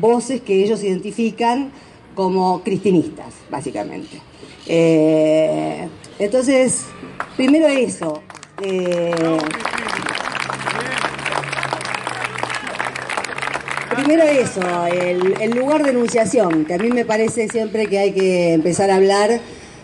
voces 0.00 0.40
que 0.40 0.64
ellos 0.64 0.82
identifican 0.82 1.72
como 2.14 2.62
cristinistas, 2.62 3.34
básicamente. 3.50 4.18
Eh, 4.66 5.88
entonces, 6.18 6.86
primero 7.36 7.68
eso. 7.68 8.22
Eh, 8.62 9.12
primero 13.94 14.24
eso, 14.24 14.60
el, 14.86 15.34
el 15.40 15.50
lugar 15.52 15.82
de 15.84 15.90
enunciación, 15.90 16.64
que 16.64 16.74
a 16.74 16.78
mí 16.78 16.90
me 16.90 17.04
parece 17.04 17.48
siempre 17.48 17.86
que 17.86 17.98
hay 17.98 18.12
que 18.12 18.52
empezar 18.52 18.90
a 18.90 18.96
hablar 18.96 19.40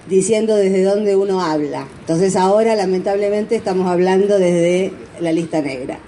diciendo 0.08 0.56
desde 0.56 0.82
dónde 0.82 1.16
uno 1.16 1.40
habla. 1.40 1.86
Entonces 2.00 2.36
ahora 2.36 2.74
lamentablemente 2.74 3.56
estamos 3.56 3.88
hablando 3.88 4.38
desde 4.38 4.92
la 5.20 5.32
lista 5.32 5.60
negra. 5.62 5.98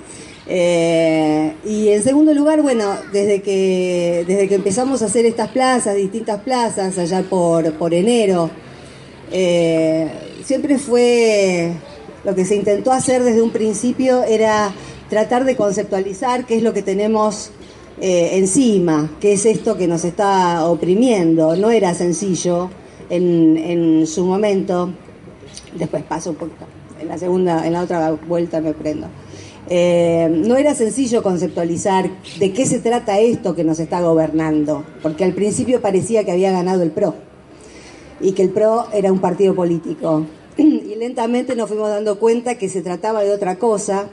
Eh, 0.46 1.52
y 1.64 1.88
en 1.88 2.02
segundo 2.02 2.34
lugar, 2.34 2.62
bueno, 2.62 2.96
desde 3.12 3.42
que, 3.42 4.24
desde 4.26 4.48
que 4.48 4.56
empezamos 4.56 5.02
a 5.02 5.06
hacer 5.06 5.24
estas 5.24 5.48
plazas, 5.48 5.94
distintas 5.94 6.40
plazas, 6.42 6.98
allá 6.98 7.22
por, 7.22 7.72
por 7.74 7.94
enero, 7.94 8.50
eh, 9.30 10.08
siempre 10.44 10.78
fue 10.78 11.72
lo 12.24 12.34
que 12.34 12.44
se 12.44 12.56
intentó 12.56 12.92
hacer 12.92 13.22
desde 13.22 13.42
un 13.42 13.50
principio 13.50 14.24
era 14.24 14.72
tratar 15.08 15.44
de 15.44 15.56
conceptualizar 15.56 16.44
qué 16.44 16.56
es 16.56 16.62
lo 16.62 16.72
que 16.72 16.82
tenemos 16.82 17.50
eh, 18.04 18.36
encima, 18.36 19.12
qué 19.20 19.34
es 19.34 19.46
esto 19.46 19.76
que 19.76 19.86
nos 19.86 20.04
está 20.04 20.66
oprimiendo. 20.66 21.54
No 21.54 21.70
era 21.70 21.94
sencillo 21.94 22.68
en, 23.08 23.56
en 23.56 24.06
su 24.08 24.24
momento, 24.24 24.90
después 25.78 26.02
paso 26.02 26.30
un 26.30 26.50
en 27.00 27.06
la 27.06 27.16
segunda, 27.16 27.64
en 27.64 27.74
la 27.74 27.82
otra 27.82 28.10
vuelta 28.10 28.60
me 28.60 28.72
prendo. 28.74 29.06
Eh, 29.68 30.28
no 30.28 30.56
era 30.56 30.74
sencillo 30.74 31.22
conceptualizar 31.22 32.10
de 32.40 32.52
qué 32.52 32.66
se 32.66 32.80
trata 32.80 33.20
esto 33.20 33.54
que 33.54 33.62
nos 33.62 33.78
está 33.78 34.00
gobernando, 34.00 34.84
porque 35.00 35.22
al 35.22 35.32
principio 35.32 35.80
parecía 35.80 36.24
que 36.24 36.32
había 36.32 36.50
ganado 36.50 36.82
el 36.82 36.90
PRO 36.90 37.14
y 38.20 38.32
que 38.32 38.42
el 38.42 38.50
PRO 38.50 38.88
era 38.92 39.12
un 39.12 39.20
partido 39.20 39.54
político. 39.54 40.26
Y 40.56 40.96
lentamente 40.96 41.54
nos 41.54 41.68
fuimos 41.68 41.88
dando 41.88 42.18
cuenta 42.18 42.56
que 42.56 42.68
se 42.68 42.82
trataba 42.82 43.22
de 43.22 43.32
otra 43.32 43.56
cosa. 43.60 44.08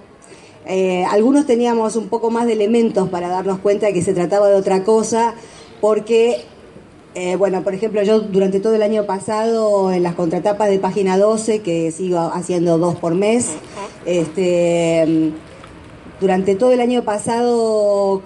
Eh, 0.66 1.06
algunos 1.06 1.46
teníamos 1.46 1.96
un 1.96 2.10
poco 2.10 2.30
más 2.32 2.46
de 2.46 2.54
elementos 2.54 3.10
para 3.10 3.28
darnos 3.30 3.60
cuenta 3.60 3.88
de 3.88 3.94
que 3.94 4.02
se 4.02 4.14
trataba 4.14 4.50
de 4.50 4.56
otra 4.56 4.84
cosa, 4.84 5.34
porque 5.82 6.44
eh, 7.16 7.36
bueno, 7.38 7.64
por 7.64 7.74
ejemplo, 7.74 8.04
yo 8.04 8.20
durante 8.20 8.60
todo 8.60 8.76
el 8.76 8.84
año 8.84 9.06
pasado 9.06 9.92
en 9.92 10.04
las 10.04 10.14
contratapas 10.14 10.70
de 10.70 10.80
página 10.80 11.18
12, 11.18 11.62
que 11.62 11.92
sigo 11.92 12.20
haciendo 12.20 12.78
dos 12.78 12.96
por 12.96 13.16
mes, 13.16 13.48
este, 14.06 15.32
durante 16.22 16.56
todo 16.56 16.72
el 16.72 16.80
año 16.80 17.04
pasado, 17.04 18.22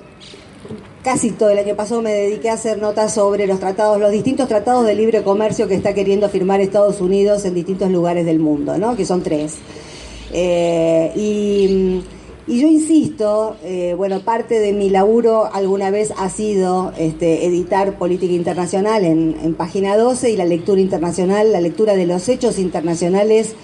casi 1.02 1.32
todo 1.32 1.50
el 1.50 1.60
año 1.60 1.76
pasado 1.76 2.02
me 2.02 2.12
dediqué 2.12 2.50
a 2.50 2.54
hacer 2.54 2.78
notas 2.78 3.14
sobre 3.14 3.48
los 3.48 3.60
tratados, 3.60 4.02
los 4.02 4.12
distintos 4.12 4.50
tratados 4.50 4.86
de 4.86 4.96
libre 4.96 5.24
comercio 5.24 5.68
que 5.70 5.76
está 5.76 5.94
queriendo 5.94 6.28
firmar 6.28 6.60
Estados 6.60 7.00
Unidos 7.00 7.46
en 7.46 7.54
distintos 7.54 7.90
lugares 7.90 8.26
del 8.26 8.40
mundo, 8.40 8.78
¿no? 8.78 8.98
Que 8.98 9.06
son 9.06 9.24
tres. 9.24 9.56
Eh, 10.34 11.14
y 11.16 12.04
y 12.46 12.62
yo 12.62 12.68
insisto, 12.68 13.56
eh, 13.64 13.94
bueno, 13.96 14.20
parte 14.20 14.60
de 14.60 14.74
mi 14.74 14.90
laburo 14.90 15.50
alguna 15.54 15.92
vez 15.92 16.14
ha 16.18 16.30
sido 16.30 16.92
este, 16.98 17.46
editar 17.46 17.98
política 17.98 18.34
internacional 18.34 19.06
en, 19.06 19.38
en, 19.42 19.54
página 19.54 19.96
12 19.96 20.32
y 20.32 20.36
la 20.36 20.46
lectura 20.46 20.82
internacional, 20.82 21.54
la 21.54 21.62
lectura 21.62 21.96
de 21.96 22.06
los 22.06 22.28
hechos 22.28 22.60
internacionales, 22.60 23.56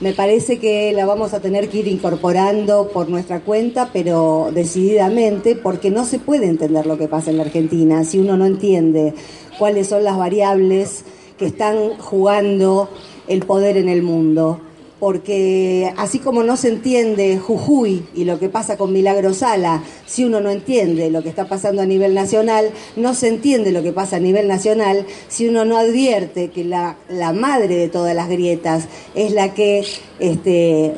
me 0.00 0.12
parece 0.12 0.58
que 0.58 0.92
la 0.92 1.06
vamos 1.06 1.32
a 1.32 1.40
tener 1.40 1.70
que 1.70 1.78
ir 1.78 1.88
incorporando 1.88 2.88
por 2.88 3.08
nuestra 3.08 3.40
cuenta, 3.40 3.88
pero 3.94 4.50
decididamente, 4.52 5.56
porque 5.56 5.90
no 5.90 6.04
se 6.04 6.18
puede 6.18 6.48
entender 6.48 6.86
lo 6.86 6.98
que 6.98 7.08
pasa 7.08 7.30
en 7.30 7.38
la 7.38 7.44
Argentina 7.44 8.04
si 8.04 8.18
uno 8.18 8.36
no 8.36 8.44
entiende 8.44 9.14
cuáles 9.58 9.86
son 9.86 10.04
las 10.04 10.18
variables 10.18 11.04
que 11.38 11.46
están 11.46 11.96
jugando 11.98 12.90
el 13.26 13.46
poder 13.46 13.78
en 13.78 13.88
el 13.88 14.02
mundo 14.02 14.60
porque 14.98 15.92
así 15.98 16.18
como 16.18 16.42
no 16.42 16.56
se 16.56 16.68
entiende 16.68 17.38
Jujuy 17.38 18.06
y 18.14 18.24
lo 18.24 18.38
que 18.38 18.48
pasa 18.48 18.78
con 18.78 18.92
Milagro 18.92 19.34
Sala, 19.34 19.82
si 20.06 20.24
uno 20.24 20.40
no 20.40 20.50
entiende 20.50 21.10
lo 21.10 21.22
que 21.22 21.28
está 21.28 21.48
pasando 21.48 21.82
a 21.82 21.86
nivel 21.86 22.14
nacional, 22.14 22.70
no 22.96 23.14
se 23.14 23.28
entiende 23.28 23.72
lo 23.72 23.82
que 23.82 23.92
pasa 23.92 24.16
a 24.16 24.20
nivel 24.20 24.48
nacional 24.48 25.06
si 25.28 25.48
uno 25.48 25.64
no 25.64 25.76
advierte 25.76 26.50
que 26.50 26.64
la, 26.64 26.96
madre 27.34 27.76
de 27.76 27.88
todas 27.88 28.14
las 28.14 28.28
grietas 28.28 28.88
es 29.14 29.32
la 29.32 29.52
que 29.52 29.84
este, 30.18 30.94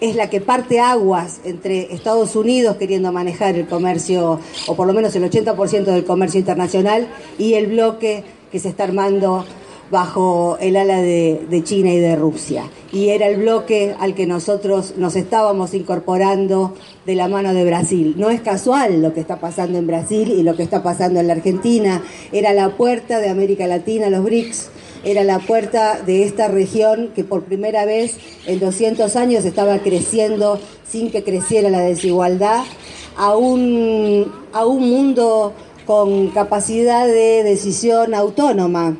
es 0.00 0.16
la 0.16 0.28
que 0.28 0.40
parte 0.40 0.80
aguas 0.80 1.40
entre 1.44 1.94
Estados 1.94 2.36
Unidos 2.36 2.76
queriendo 2.76 3.12
manejar 3.12 3.54
el 3.54 3.66
comercio, 3.66 4.40
o 4.66 4.76
por 4.76 4.86
lo 4.86 4.92
menos 4.92 5.14
el 5.16 5.22
80% 5.22 5.84
del 5.84 6.04
comercio 6.04 6.40
internacional, 6.40 7.08
y 7.38 7.54
el 7.54 7.68
bloque 7.68 8.24
que 8.50 8.58
se 8.58 8.68
está 8.68 8.84
armando 8.84 9.46
bajo 9.92 10.56
el 10.58 10.76
ala 10.76 11.02
de, 11.02 11.60
China 11.64 11.92
y 11.92 11.98
de 11.98 12.16
Rusia. 12.16 12.64
Y 12.92 13.10
era 13.10 13.26
el 13.26 13.36
bloque 13.36 13.94
al 14.00 14.14
que 14.14 14.26
nosotros 14.26 14.94
nos 14.96 15.16
estábamos 15.16 15.74
incorporando 15.74 16.74
de 17.04 17.14
la 17.14 17.28
mano 17.28 17.52
de 17.52 17.62
Brasil. 17.66 18.14
No 18.16 18.30
es 18.30 18.40
casual 18.40 19.02
lo 19.02 19.12
que 19.12 19.20
está 19.20 19.38
pasando 19.38 19.78
en 19.78 19.86
Brasil 19.86 20.30
y 20.30 20.42
lo 20.42 20.56
que 20.56 20.62
está 20.62 20.82
pasando 20.82 21.20
en 21.20 21.26
la 21.26 21.34
Argentina. 21.34 22.02
Era 22.32 22.54
la 22.54 22.70
puerta 22.70 23.20
de 23.20 23.28
América 23.28 23.66
Latina, 23.66 24.08
los 24.08 24.24
BRICS, 24.24 24.70
era 25.04 25.24
la 25.24 25.40
puerta 25.40 26.00
de 26.00 26.24
esta 26.24 26.48
región 26.48 27.10
que 27.14 27.22
por 27.22 27.42
primera 27.42 27.84
vez 27.84 28.16
en 28.46 28.60
200 28.60 29.14
años 29.16 29.44
estaba 29.44 29.78
creciendo 29.80 30.58
sin 30.88 31.10
que 31.10 31.22
creciera 31.22 31.68
la 31.68 31.80
desigualdad 31.80 32.64
a 33.16 33.36
un, 33.36 34.32
a 34.54 34.64
un 34.64 34.88
mundo 34.88 35.52
con 35.84 36.28
capacidad 36.28 37.06
de 37.06 37.42
decisión 37.42 38.14
autónoma 38.14 38.96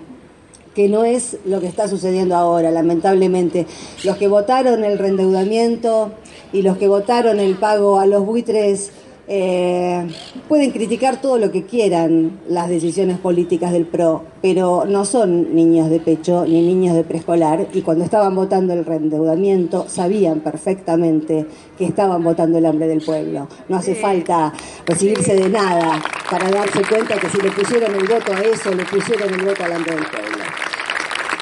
que 0.74 0.88
no 0.88 1.04
es 1.04 1.36
lo 1.44 1.60
que 1.60 1.66
está 1.66 1.88
sucediendo 1.88 2.36
ahora, 2.36 2.70
lamentablemente. 2.70 3.66
Los 4.04 4.16
que 4.16 4.28
votaron 4.28 4.84
el 4.84 4.98
reendeudamiento 4.98 6.12
y 6.52 6.62
los 6.62 6.76
que 6.78 6.88
votaron 6.88 7.40
el 7.40 7.56
pago 7.56 7.98
a 7.98 8.06
los 8.06 8.24
buitres 8.24 8.92
eh, 9.28 10.08
pueden 10.48 10.72
criticar 10.72 11.20
todo 11.20 11.38
lo 11.38 11.52
que 11.52 11.64
quieran 11.64 12.40
las 12.48 12.68
decisiones 12.68 13.18
políticas 13.18 13.72
del 13.72 13.86
PRO, 13.86 14.24
pero 14.42 14.84
no 14.84 15.04
son 15.04 15.54
niños 15.54 15.88
de 15.90 16.00
pecho 16.00 16.44
ni 16.44 16.60
niños 16.60 16.96
de 16.96 17.04
preescolar 17.04 17.68
y 17.72 17.82
cuando 17.82 18.04
estaban 18.04 18.34
votando 18.34 18.72
el 18.72 18.84
reendeudamiento 18.84 19.88
sabían 19.88 20.40
perfectamente 20.40 21.46
que 21.78 21.84
estaban 21.84 22.22
votando 22.24 22.58
el 22.58 22.66
hambre 22.66 22.88
del 22.88 23.00
pueblo. 23.00 23.46
No 23.68 23.76
hace 23.76 23.94
falta 23.94 24.52
recibirse 24.86 25.36
de 25.36 25.48
nada 25.48 26.02
para 26.28 26.50
darse 26.50 26.82
cuenta 26.82 27.16
que 27.16 27.28
si 27.28 27.40
le 27.40 27.52
pusieron 27.52 27.94
el 27.94 28.08
voto 28.08 28.32
a 28.32 28.40
eso, 28.40 28.74
le 28.74 28.84
pusieron 28.84 29.32
el 29.32 29.44
voto 29.46 29.64
al 29.64 29.72
hambre 29.72 29.94
del 29.94 30.06
pueblo 30.06 30.41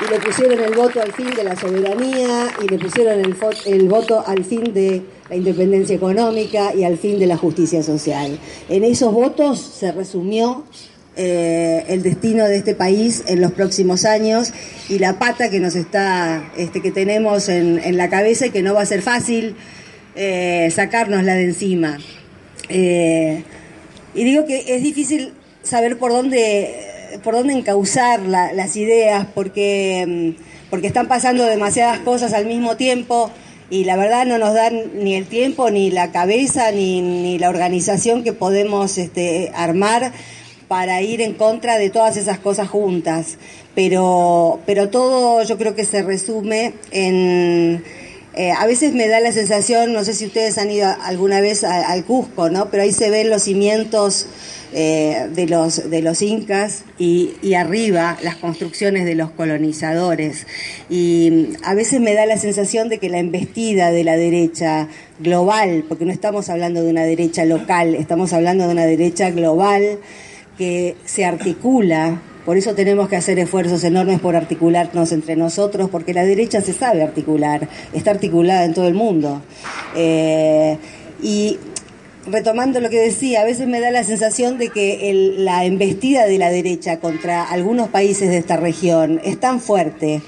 y 0.03 0.11
le 0.11 0.19
pusieron 0.21 0.61
el 0.61 0.75
voto 0.75 1.01
al 1.01 1.13
fin 1.13 1.31
de 1.35 1.45
la 1.45 1.57
soberanía 1.57 2.49
y 2.63 2.69
le 2.69 2.79
pusieron 2.79 3.21
el, 3.21 3.37
el, 3.67 3.89
voto 3.89 4.25
al 4.27 4.45
fin 4.45 4.73
de 4.73 5.03
la 5.29 5.37
independencia 5.37 5.95
económica 5.95 6.75
y 6.75 6.85
al 6.85 6.97
fin 6.97 7.19
de 7.19 7.27
la 7.27 7.37
justicia 7.37 7.83
social. 7.83 8.39
En 8.69 8.85
esos 8.85 9.13
votos 9.13 9.61
se 9.61 9.93
resumió 9.93 10.65
eh, 11.17 11.85
el 11.89 12.03
destino 12.03 12.47
de 12.47 12.57
este 12.57 12.75
país 12.75 13.25
en 13.27 13.41
los 13.41 13.53
próximos 13.53 14.05
años 14.05 14.53
y 14.89 14.99
la 14.99 15.19
pata 15.19 15.51
que 15.51 15.61
nos 15.61 15.77
está, 15.77 16.51
este, 16.57 16.81
que 16.81 16.93
tenemos 16.93 17.49
en, 17.49 17.79
en 17.79 17.97
la 17.97 18.09
cabeza 18.09 18.47
y 18.47 18.51
que 18.51 18.63
no 18.63 18.75
va 18.75 18.83
a 18.83 18.87
ser 18.87 19.03
fácil 19.03 19.57
eh, 20.17 20.71
sacárnosla 20.75 21.35
de 21.35 21.45
encima. 21.45 21.99
Eh, 22.69 23.45
y 24.15 24.25
digo 24.25 24.45
que 24.47 24.75
es 24.75 24.83
difícil 24.83 25.33
saber 25.63 25.99
por 25.99 26.11
dónde 26.11 26.90
por 27.23 27.35
dónde 27.35 27.55
encauzar 27.55 28.21
la, 28.21 28.53
las 28.53 28.77
ideas, 28.77 29.27
porque, 29.35 30.35
mm, 30.37 30.71
porque 30.71 30.87
están 30.87 31.09
pasando 31.09 31.45
demasiadas 31.45 32.01
cosas 32.01 32.33
al 32.33 32.47
mismo 32.47 32.77
tiempo 32.77 33.31
y 33.71 33.85
la 33.85 33.97
verdad 33.97 34.27
no 34.27 34.39
nos 34.39 34.53
dan 34.53 35.05
ni 35.05 35.15
el 35.15 35.27
tiempo, 35.27 35.71
ni 35.71 35.91
la 35.91 36.11
cabeza, 36.11 36.73
ni, 36.73 37.01
ni 37.01 37.39
la 37.39 37.49
organización 37.49 38.25
que 38.25 38.33
podemos 38.33 38.99
este, 38.99 39.53
armar 39.55 40.13
para 40.67 41.03
ir 41.03 41.21
en 41.21 41.35
contra 41.35 41.79
de 41.79 41.91
todas 41.91 42.17
esas 42.17 42.39
cosas 42.39 42.69
juntas. 42.69 43.39
Pero, 43.75 44.61
pero 44.67 44.89
todo 44.89 45.43
yo 45.45 45.57
creo 45.57 45.75
que 45.75 45.85
se 45.85 46.03
resume 46.03 46.75
en... 46.91 47.85
Eh, 48.35 48.53
a 48.53 48.65
veces 48.67 48.93
me 48.93 49.09
da 49.09 49.19
la 49.19 49.33
sensación, 49.33 49.93
no 49.93 50.05
sé 50.05 50.15
si 50.15 50.27
ustedes 50.27 50.59
han 50.59 50.71
ido 50.71 50.89
alguna 51.03 51.41
vez 51.41 51.65
al 51.65 52.05
Cusco, 52.05 52.49
¿no? 52.49 52.71
Pero 52.71 52.85
ahí 52.85 52.93
se 52.93 53.11
ven 53.11 53.29
los 53.29 53.43
cimientos 53.43 54.27
eh, 54.73 55.29
de, 55.35 55.47
los, 55.47 55.91
de 55.91 56.03
los 56.03 56.23
incas 56.23 56.85
y, 56.99 57.35
arriba 57.55 58.17
las 58.23 58.37
construcciones 58.37 59.05
de 59.05 59.15
los 59.15 59.31
colonizadores. 59.31 60.47
Y 60.89 61.49
a 61.65 61.75
veces 61.75 62.01
me 62.01 62.15
da 62.15 62.27
la 62.27 62.39
sensación 62.39 62.89
de 62.89 62.99
que 62.99 63.09
la 63.09 63.19
embestida 63.19 63.91
de 63.91 64.05
la 64.05 64.17
derecha 64.17 64.89
global, 65.19 65.85
porque 65.89 66.05
no 66.05 66.13
estamos 66.13 66.49
hablando 66.49 66.83
de 66.83 66.91
una 66.91 67.05
derecha 67.05 67.45
local, 67.45 67.95
estamos 67.95 68.33
hablando 68.33 68.67
de 68.67 68.73
una 68.73 68.87
derecha 68.87 69.31
global 69.31 69.99
que 70.57 70.97
se 71.05 71.25
articula 71.25 72.21
por 72.45 72.57
eso 72.57 72.75
tenemos 72.75 73.09
que 73.09 73.17
hacer 73.17 73.39
esfuerzos 73.39 73.85
enormes 73.85 74.19
por 74.19 74.35
articularnos 74.35 75.13
entre 75.13 75.37
nosotros, 75.37 75.91
porque 75.91 76.15
la 76.15 76.25
derecha 76.25 76.61
se 76.63 76.73
sabe 76.73 77.03
articular, 77.03 77.69
está 77.93 78.11
articulada 78.13 78.65
en 78.65 78.75
todo 78.75 78.89
el 78.89 78.95
mundo. 78.95 79.43
Eh, 79.95 80.79
y 81.23 81.59
retomando 82.31 82.81
lo 82.81 82.91
que 82.91 83.01
decía, 83.01 83.43
a 83.43 83.45
veces 83.45 83.67
me 83.67 83.81
da 83.81 83.91
la 83.91 84.05
sensación 84.05 84.59
de 84.59 84.69
que 84.69 85.35
la 85.37 85.65
embestida 85.65 86.27
de 86.27 86.39
la 86.39 86.51
derecha 86.51 87.01
contra 87.01 87.45
algunos 87.45 87.89
países 87.89 88.29
de 88.31 88.39
esta 88.39 88.57
región 88.57 89.21
es 89.25 89.39
tan 89.39 89.61
fuerte, 89.61 90.23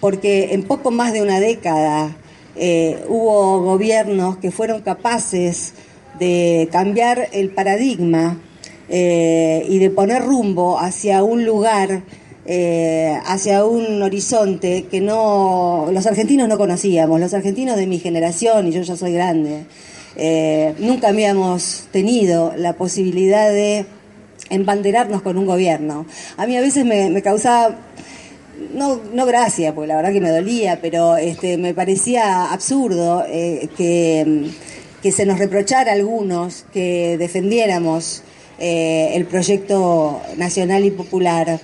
porque 0.00 0.52
en 0.52 0.62
poco 0.62 0.90
más 0.90 1.12
de 1.12 1.22
una 1.22 1.40
década 1.40 2.16
eh, 2.56 3.04
hubo 3.08 3.60
gobiernos 3.62 4.38
que 4.38 4.50
fueron 4.50 4.80
capaces 4.82 5.74
de 6.18 6.68
cambiar 6.72 7.28
el 7.32 7.50
paradigma 7.50 8.38
eh, 8.88 9.66
y 9.68 9.78
de 9.78 9.90
poner 9.90 10.22
rumbo 10.22 10.78
hacia 10.78 11.22
un 11.22 11.44
lugar, 11.44 12.02
eh, 12.46 13.18
hacia 13.26 13.64
un 13.66 14.02
horizonte 14.02 14.84
que 14.90 15.00
no 15.00 15.88
los 15.92 16.06
argentinos 16.06 16.48
no 16.48 16.56
conocíamos, 16.56 17.20
los 17.20 17.34
argentinos 17.34 17.76
de 17.76 17.86
mi 17.86 17.98
generación, 17.98 18.68
y 18.68 18.72
yo 18.72 18.82
ya 18.82 18.96
soy 18.96 19.12
grande, 19.12 19.64
eh, 20.16 20.74
nunca 20.78 21.08
habíamos 21.08 21.88
tenido 21.92 22.54
la 22.56 22.74
posibilidad 22.74 23.50
de 23.50 23.86
embanderarnos 24.50 25.22
con 25.22 25.38
un 25.38 25.46
gobierno. 25.46 26.06
A 26.36 26.46
mí 26.46 26.56
a 26.56 26.60
veces 26.60 26.84
me, 26.84 27.10
me 27.10 27.22
causaba 27.22 27.76
no, 28.72 29.00
no 29.12 29.26
gracia, 29.26 29.74
porque 29.74 29.88
la 29.88 29.96
verdad 29.96 30.12
que 30.12 30.20
me 30.20 30.30
dolía, 30.30 30.80
pero 30.80 31.16
este, 31.16 31.56
me 31.58 31.74
parecía 31.74 32.52
absurdo 32.52 33.24
eh, 33.28 33.68
que, 33.76 34.50
que, 35.02 35.12
se 35.12 35.26
nos 35.26 35.38
reprochara 35.38 35.92
a 35.92 35.94
algunos 35.94 36.64
que 36.72 37.16
defendiéramos 37.18 38.22
eh, 38.58 39.10
el 39.14 39.26
proyecto 39.26 40.20
nacional 40.36 40.84
y 40.84 40.90
popular, 40.90 41.60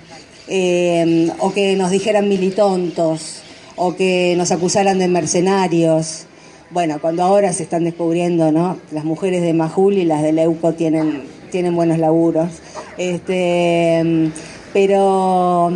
eh, 0.49 1.31
o 1.39 1.53
que 1.53 1.77
nos 1.77 1.91
dijeran 1.91 2.29
militontos, 2.29 3.43
o 3.77 3.95
que 3.95 4.35
nos 4.37 4.51
acusaran 4.51 4.99
de 4.99 5.09
mercenarios. 5.09 6.27
Bueno, 6.73 6.99
cuando 7.03 7.23
ahora 7.23 7.53
se 7.53 7.65
están 7.65 7.85
descubriendo, 7.85 8.51
¿no? 8.51 8.79
Las 8.93 9.05
mujeres 9.05 9.43
de 9.43 9.53
Majul 9.53 9.99
y 9.99 10.07
las 10.07 10.23
de 10.23 10.33
Leuco 10.33 10.73
tienen, 10.73 11.25
tienen 11.51 11.77
buenos 11.77 11.99
laburos. 11.99 12.49
Este, 12.97 14.31
pero 14.73 15.71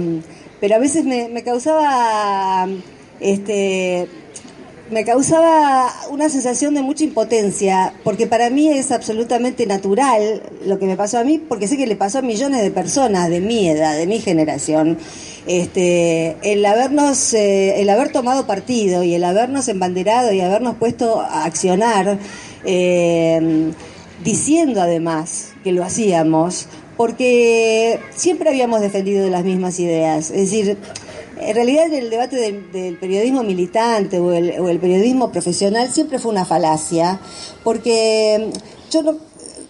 pero 0.59 0.75
a 0.75 0.79
veces 0.79 1.05
me, 1.05 1.29
me 1.29 1.43
causaba 1.43 2.67
este 3.21 4.09
me 4.91 5.05
causaba 5.05 5.93
una 6.11 6.29
sensación 6.29 6.75
de 6.75 6.83
mucha 6.83 7.05
impotencia, 7.05 7.93
porque 8.05 8.27
para 8.27 8.51
mí 8.51 8.69
es 8.69 8.93
absolutamente 8.93 9.67
natural 9.67 10.43
lo 10.65 10.79
que 10.79 10.87
me 10.87 10.97
pasó 10.97 11.19
a 11.19 11.25
mí, 11.25 11.39
porque 11.39 11.67
sé 11.67 11.77
que 11.77 11.87
le 11.87 11.97
pasó 11.97 12.19
a 12.19 12.23
millones 12.23 12.63
de 12.63 12.71
personas 12.71 13.29
de 13.29 13.41
mi 13.41 13.69
edad, 13.69 13.97
de 13.97 14.07
mi 14.07 14.21
generación, 14.21 14.97
este, 15.47 16.37
el 16.43 16.65
habernos, 16.65 17.35
eh, 17.35 17.81
el 17.81 17.91
haber 17.91 18.13
tomado 18.13 18.47
partido 18.47 19.03
y 19.03 19.15
el 19.15 19.25
habernos 19.25 19.69
embanderado 19.69 20.33
y 20.33 20.41
habernos 20.41 20.77
puesto 20.77 21.21
a 21.21 21.45
accionar, 21.45 22.19
eh, 22.65 23.73
diciendo 24.23 24.81
además 24.81 25.55
que 25.65 25.73
lo 25.73 25.85
hacíamos, 25.85 26.69
porque 26.97 28.01
siempre 28.15 28.49
habíamos 28.49 28.81
defendido 28.81 29.29
las 29.29 29.45
mismas 29.45 29.79
ideas. 29.81 30.31
Es 30.31 30.51
decir, 30.51 30.79
en 31.39 31.55
realidad 31.55 31.93
el 31.93 32.11
debate 32.11 32.37
del, 32.37 32.97
periodismo 32.99 33.43
militante 33.43 34.19
o 34.19 34.33
el, 34.33 34.79
periodismo 34.79 35.31
profesional 35.31 35.93
siempre 35.93 36.19
fue 36.19 36.33
una 36.33 36.45
falacia, 36.45 37.21
porque 37.63 38.51
yo 38.91 39.03
no, 39.03 39.17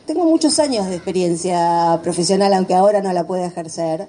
tengo 0.07 0.25
muchos 0.25 0.59
años 0.59 0.87
de 0.87 0.95
experiencia 0.95 1.99
profesional, 2.03 2.55
aunque 2.55 2.75
ahora 2.75 3.03
no 3.03 3.13
la 3.13 3.27
pueda 3.27 3.47
ejercer. 3.47 4.07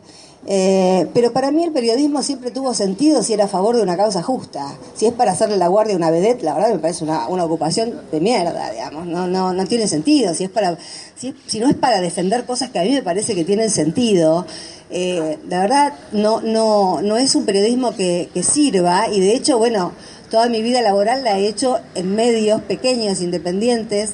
Eh, 0.50 1.08
pero 1.14 1.34
para 1.34 1.52
mí 1.52 1.64
el 1.64 1.74
periodismo 1.74 2.24
siempre 2.24 2.52
tuvo 2.52 2.74
sentido 2.74 3.22
si 3.22 3.34
era 3.34 3.46
a 3.46 3.48
favor 3.50 3.76
de 3.76 3.82
una 3.82 3.98
causa 3.98 4.22
justa. 4.22 4.78
Si 4.96 5.06
es 5.06 5.14
para 5.14 5.32
hacerle 5.32 5.58
la 5.58 5.68
guardia 5.68 5.96
a 5.96 5.98
una 5.98 6.12
vedette, 6.12 6.44
la 6.44 6.54
verdad 6.54 6.70
me 6.70 6.80
parece 6.80 7.04
una, 7.04 7.28
una 7.28 7.44
ocupación 7.44 8.02
de 8.12 8.22
mierda, 8.22 8.72
digamos. 8.72 9.08
No, 9.08 9.28
no, 9.28 9.52
no 9.52 9.66
tiene 9.66 9.88
sentido. 9.88 10.34
Si, 10.34 10.46
es 10.46 10.50
para, 10.50 10.78
si, 11.16 11.36
si, 11.48 11.60
no 11.60 11.68
es 11.68 11.76
para 11.76 12.00
defender 12.00 12.46
cosas 12.46 12.70
que 12.70 12.80
a 12.80 12.84
mí 12.84 12.92
me 12.92 13.02
parece 13.02 13.36
que 13.36 13.44
tienen 13.44 13.70
sentido, 13.70 14.46
eh, 14.90 15.38
la 15.50 15.60
verdad 15.62 15.94
no, 16.12 16.42
no, 16.42 17.02
no 17.02 17.18
es 17.18 17.36
un 17.36 17.46
periodismo 17.46 17.96
que, 17.96 18.30
sirva. 18.42 19.08
Y 19.10 19.20
de 19.20 19.36
hecho, 19.36 19.58
bueno, 19.58 19.92
toda 20.30 20.50
mi 20.50 20.62
vida 20.62 20.82
laboral 20.82 21.24
la 21.24 21.38
he 21.38 21.48
hecho 21.48 21.80
en 21.96 22.16
medios 22.16 22.62
pequeños, 22.62 23.22
independientes 23.22 24.12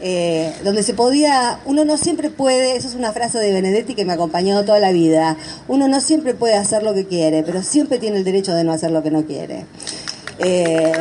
eh, 0.00 0.54
donde 0.62 0.84
se 0.84 0.94
podía, 0.94 1.58
uno 1.64 1.84
no 1.84 1.96
siempre 1.96 2.30
puede, 2.30 2.76
eso 2.76 2.86
es 2.86 2.94
una 2.94 3.12
frase 3.12 3.38
de 3.38 3.52
Benedetti 3.52 3.96
que 3.96 4.04
me 4.04 4.12
ha 4.12 4.14
acompañado 4.14 4.64
toda 4.64 4.78
la 4.78 4.92
vida, 4.92 5.36
uno 5.66 5.88
no 5.88 6.00
siempre 6.00 6.34
puede 6.34 6.54
hacer 6.54 6.84
lo 6.84 6.94
que 6.94 7.06
quiere, 7.06 7.42
pero 7.42 7.62
siempre 7.62 7.98
tiene 7.98 8.18
el 8.18 8.24
derecho 8.24 8.54
de 8.54 8.62
no 8.62 8.72
hacer 8.72 8.92
lo 8.92 9.02
que 9.02 9.10
no 9.10 9.24
quiere. 9.26 9.66
Eh, 10.38 10.92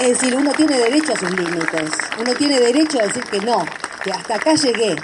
es 0.00 0.08
decir, 0.08 0.34
uno 0.34 0.50
tiene 0.52 0.78
derecho 0.78 1.12
a 1.12 1.18
sus 1.18 1.30
límites, 1.30 1.90
uno 2.18 2.32
tiene 2.38 2.58
derecho 2.58 3.00
a 3.00 3.02
decir 3.02 3.22
que 3.24 3.40
no, 3.40 3.66
que 4.02 4.10
hasta 4.10 4.36
acá 4.36 4.54
llegué, 4.54 4.96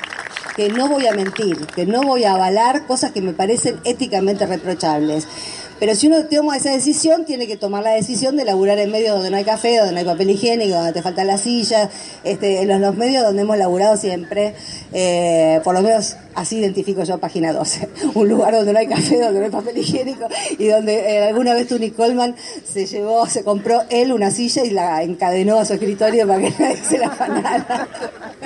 que 0.59 0.71
no 0.71 0.89
voy 0.89 1.07
a 1.07 1.13
mentir, 1.13 1.57
que 1.69 1.87
no 1.87 2.03
voy 2.03 2.25
a 2.25 2.33
avalar 2.33 2.85
cosas 2.85 3.13
que 3.13 3.23
me 3.23 3.33
parecen 3.33 3.77
éticamente 3.85 4.45
reprochables. 4.45 5.29
Pero 5.79 5.95
si 5.95 6.09
uno 6.09 6.25
toma 6.25 6.57
esa 6.57 6.71
decisión, 6.71 7.25
tiene 7.25 7.47
que 7.47 7.57
tomar 7.57 7.85
la 7.85 7.91
decisión 7.91 8.37
de 8.37 8.45
laburar 8.45 8.79
en 8.79 8.91
medios 8.91 9.15
donde 9.15 9.31
no 9.31 9.37
hay 9.37 9.45
café, 9.45 9.77
donde 9.77 9.93
no 9.93 9.99
hay 9.99 10.05
papel 10.05 10.31
higiénico, 10.31 10.75
donde 10.75 10.93
te 10.93 11.03
falta 11.03 11.25
la 11.25 11.39
silla, 11.39 11.89
este, 12.25 12.63
en 12.63 12.81
los, 12.81 12.97
medios 12.97 13.23
donde 13.23 13.43
hemos 13.43 13.57
laburado 13.57 13.97
siempre, 13.97 14.55
eh, 14.93 15.61
por 15.63 15.75
lo 15.75 15.83
menos 15.83 16.17
así 16.35 16.59
identifico 16.59 17.05
yo 17.05 17.19
Página 17.19 17.53
12, 17.53 17.89
un 18.15 18.29
lugar 18.29 18.55
donde 18.55 18.73
no 18.73 18.79
hay 18.79 18.89
café, 18.89 19.21
donde 19.21 19.39
no 19.39 19.45
hay 19.47 19.53
papel 19.53 19.79
higiénico 19.79 20.27
y 20.59 20.67
donde 20.67 20.95
eh, 20.95 21.29
alguna 21.29 21.55
vez 21.55 21.69
Tony 21.69 21.91
Coleman 21.91 22.35
se 22.65 22.87
llevó, 22.87 23.27
se 23.27 23.45
compró 23.45 23.83
él 23.91 24.13
una 24.13 24.31
silla 24.31 24.65
y 24.65 24.71
la 24.71 25.03
encadenó 25.03 25.59
a 25.59 25.65
su 25.65 25.75
escritorio 25.75 26.27
para 26.27 26.41
que 26.41 26.51
nadie 26.59 26.85
se 26.85 26.99
la 26.99 27.07
afanara. 27.07 27.89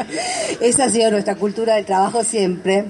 Esa 0.61 0.85
ha 0.85 0.91
sido 0.91 1.11
nuestra 1.11 1.37
cultura 1.37 1.77
del 1.77 1.85
trabajo 1.85 2.25
siempre. 2.25 2.85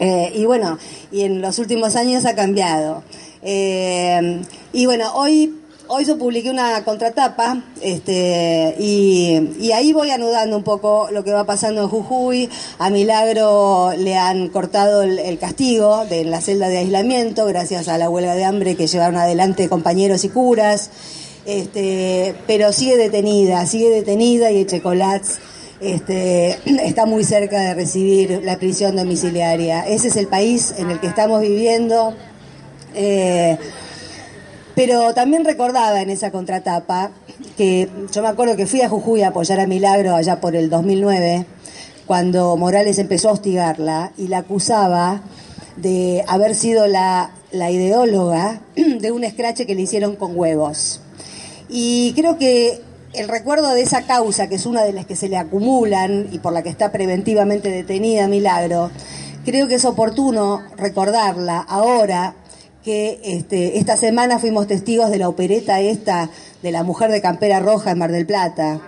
Eh, 0.00 0.32
y 0.34 0.44
bueno, 0.44 0.78
y 1.10 1.22
en 1.22 1.40
los 1.40 1.58
últimos 1.58 1.96
años 1.96 2.24
ha 2.24 2.34
cambiado. 2.34 3.02
Eh, 3.42 4.42
y 4.72 4.86
bueno, 4.86 5.12
hoy, 5.14 5.60
hoy 5.86 6.04
yo 6.04 6.18
publiqué 6.18 6.50
una 6.50 6.84
contratapa 6.84 7.62
este, 7.80 8.74
y, 8.78 9.70
ahí 9.72 9.92
voy 9.92 10.10
anudando 10.10 10.56
un 10.56 10.64
poco 10.64 11.08
lo 11.12 11.24
que 11.24 11.32
va 11.32 11.44
pasando 11.44 11.82
en 11.82 11.88
Jujuy. 11.88 12.48
A 12.78 12.90
Milagro 12.90 13.92
le 13.96 14.16
han 14.16 14.48
cortado 14.48 15.02
el, 15.02 15.38
castigo 15.38 16.04
de 16.06 16.24
la 16.24 16.40
celda 16.40 16.68
de 16.68 16.78
aislamiento 16.78 17.46
gracias 17.46 17.88
a 17.88 17.98
la 17.98 18.10
huelga 18.10 18.34
de 18.34 18.44
hambre 18.44 18.76
que 18.76 18.86
llevaron 18.86 19.16
adelante 19.16 19.68
compañeros 19.68 20.24
y 20.24 20.28
curas. 20.28 20.90
Este, 21.46 22.34
pero 22.46 22.72
sigue 22.72 22.96
detenida, 22.98 23.64
sigue 23.64 23.88
detenida 23.88 24.50
y 24.50 24.58
Echecolats 24.58 25.38
este, 25.80 26.58
está 26.86 27.06
muy 27.06 27.24
cerca 27.24 27.60
de 27.60 27.74
recibir 27.74 28.42
la 28.44 28.58
prisión 28.58 28.96
domiciliaria. 28.96 29.86
Ese 29.86 30.08
es 30.08 30.16
el 30.16 30.26
país 30.26 30.74
en 30.76 30.90
el 30.90 31.00
que 31.00 31.06
estamos 31.06 31.40
viviendo. 31.40 32.14
Eh, 32.94 33.58
pero 34.74 35.12
también 35.12 35.44
recordaba 35.44 36.00
en 36.02 36.10
esa 36.10 36.30
contratapa 36.30 37.10
que 37.56 37.88
yo 38.12 38.22
me 38.22 38.28
acuerdo 38.28 38.56
que 38.56 38.66
fui 38.66 38.82
a 38.82 38.88
Jujuy 38.88 39.22
a 39.22 39.28
apoyar 39.28 39.58
a 39.58 39.66
Milagro 39.66 40.14
allá 40.14 40.40
por 40.40 40.54
el 40.54 40.70
2009, 40.70 41.46
cuando 42.06 42.56
Morales 42.56 42.98
empezó 42.98 43.28
a 43.28 43.32
hostigarla 43.32 44.12
y 44.16 44.28
la 44.28 44.38
acusaba 44.38 45.22
de 45.76 46.24
haber 46.28 46.54
sido 46.54 46.86
la, 46.86 47.32
la 47.50 47.70
ideóloga 47.70 48.60
de 48.76 49.10
un 49.10 49.24
escrache 49.24 49.66
que 49.66 49.74
le 49.74 49.82
hicieron 49.82 50.16
con 50.16 50.36
huevos. 50.36 51.00
Y 51.68 52.12
creo 52.14 52.38
que 52.38 52.80
el 53.14 53.28
recuerdo 53.28 53.72
de 53.72 53.82
esa 53.82 54.02
causa, 54.02 54.48
que 54.48 54.56
es 54.56 54.66
una 54.66 54.84
de 54.84 54.92
las 54.92 55.06
que 55.06 55.16
se 55.16 55.28
le 55.28 55.36
acumulan 55.36 56.28
y 56.30 56.38
por 56.38 56.52
la 56.52 56.62
que 56.62 56.68
está 56.68 56.92
preventivamente 56.92 57.70
detenida 57.70 58.28
Milagro, 58.28 58.90
creo 59.44 59.66
que 59.66 59.76
es 59.76 59.84
oportuno 59.84 60.62
recordarla 60.76 61.58
ahora 61.60 62.34
que 62.88 63.20
este, 63.22 63.76
esta 63.76 63.98
semana 63.98 64.38
fuimos 64.38 64.66
testigos 64.66 65.10
de 65.10 65.18
la 65.18 65.28
opereta 65.28 65.78
esta 65.78 66.30
de 66.62 66.70
la 66.72 66.84
mujer 66.84 67.10
de 67.10 67.20
Campera 67.20 67.60
Roja 67.60 67.90
en 67.90 67.98
Mar 67.98 68.10
del 68.10 68.24
Plata. 68.24 68.80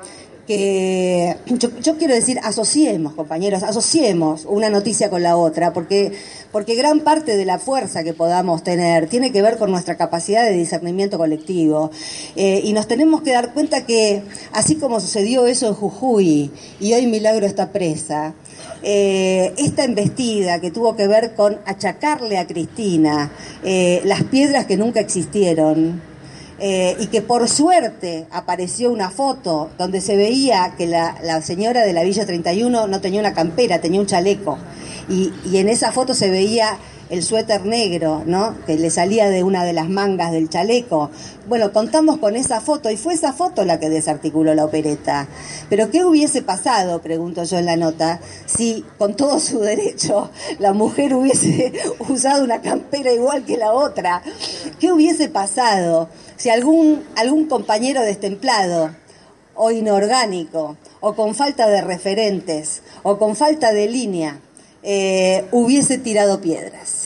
Que 0.51 1.37
yo, 1.47 1.97
quiero 1.97 2.13
decir, 2.13 2.41
asociemos, 2.43 3.13
compañeros, 3.15 3.63
asociemos 3.63 4.47
una 4.47 4.69
noticia 4.69 5.09
con 5.09 5.23
la 5.23 5.37
otra, 5.37 5.73
porque, 5.73 6.11
porque 6.51 6.75
gran 6.75 6.99
parte 7.01 7.37
de 7.37 7.45
la 7.45 7.61
fuerza 7.61 8.03
que 8.03 8.15
podamos 8.15 8.65
tener 8.65 9.07
tiene 9.07 9.31
que 9.31 9.43
ver 9.43 9.59
con 9.59 9.71
nuestra 9.71 9.97
capacidad 9.97 10.43
de 10.43 10.55
discernimiento 10.55 11.19
colectivo. 11.19 11.93
Eh, 12.35 12.63
y 12.65 12.73
nos 12.73 12.89
tenemos 12.89 13.23
que 13.23 13.31
dar 13.31 13.55
cuenta 13.55 13.87
que, 13.87 14.25
así 14.51 14.75
como 14.75 14.99
sucedió 14.99 15.47
eso 15.47 15.69
en 15.69 15.75
Jujuy, 15.75 16.51
y 16.81 16.95
hoy 16.95 17.07
Milagro 17.07 17.47
está 17.47 17.71
presa, 17.71 18.35
eh, 18.83 19.55
esta 19.57 19.85
embestida 19.85 20.61
que 20.61 20.73
tuvo 20.73 20.97
que 20.97 21.07
ver 21.07 21.37
con 21.37 21.61
achacarle 21.65 22.39
a 22.39 22.49
Cristina 22.49 23.31
eh, 23.63 24.01
las 24.05 24.25
piedras 24.25 24.67
que 24.67 24.77
nunca 24.77 24.99
existieron, 24.99 26.10
eh, 26.61 26.97
y 26.99 27.07
que 27.07 27.23
por 27.23 27.49
suerte 27.49 28.27
apareció 28.31 28.91
una 28.91 29.11
foto 29.11 29.71
donde 29.79 30.01
se 30.03 30.17
veía 30.17 30.75
que 30.77 30.87
la, 30.87 31.17
la, 31.23 31.41
señora 31.41 31.85
de 31.85 31.95
la 31.95 32.03
Villa 32.03 32.27
31 32.27 32.87
no 32.87 33.01
tenía 33.01 33.21
una 33.21 33.33
campera, 33.33 33.81
tenía 33.81 33.99
un 34.01 34.07
chaleco. 34.07 34.59
Y, 35.09 35.33
y 35.51 35.57
en 35.57 35.69
esa 35.71 35.91
foto 35.91 36.13
se 36.13 36.31
veía 36.31 36.77
el 37.11 37.25
suéter 37.25 37.67
negro, 37.67 38.23
¿no? 38.25 38.57
Que 38.67 38.77
le 38.77 38.89
salía 38.91 39.29
de 39.29 39.43
una 39.43 39.65
de 39.65 39.73
las 39.73 39.89
mangas 39.89 40.33
del 40.33 40.49
chaleco. 40.49 41.11
Bueno, 41.49 41.73
contamos 41.73 42.19
con 42.19 42.37
esa 42.37 42.61
foto 42.61 42.91
y 42.91 42.97
fue 42.97 43.15
esa 43.15 43.33
foto 43.33 43.65
la 43.65 43.81
que 43.81 43.91
desarticuló 43.91 44.55
la 44.55 44.65
opereta. 44.65 45.27
Pero 45.69 45.91
¿qué 45.91 46.05
hubiese 46.05 46.43
pasado, 46.43 47.03
pregunto 47.03 47.43
yo 47.45 47.59
en 47.59 47.67
la 47.67 47.77
nota, 47.77 48.21
si 48.47 48.85
con 48.97 49.17
todo 49.17 49.41
su 49.41 49.59
derecho 49.59 50.31
la 50.59 50.73
mujer 50.73 51.15
hubiese 51.15 51.73
usado 52.09 52.45
una 52.45 52.61
campera 52.61 53.13
igual 53.13 53.45
que 53.45 53.57
la 53.57 53.73
otra? 53.73 54.23
¿Qué 54.79 54.93
hubiese 54.93 55.29
pasado 55.29 56.09
si 56.37 56.49
algún, 56.49 57.03
algún 57.17 57.47
compañero 57.47 58.03
destemplado 58.03 58.91
o 59.55 59.71
inorgánico 59.71 60.77
o 61.01 61.15
con 61.15 61.35
falta 61.35 61.69
de 61.69 61.83
referentes 61.83 62.83
o 63.03 63.19
con 63.19 63.35
falta 63.37 63.73
de 63.73 63.89
línea 63.89 64.41
eh, 64.83 65.45
hubiese 65.53 65.99
tirado 65.99 66.41
piedras. 66.41 67.00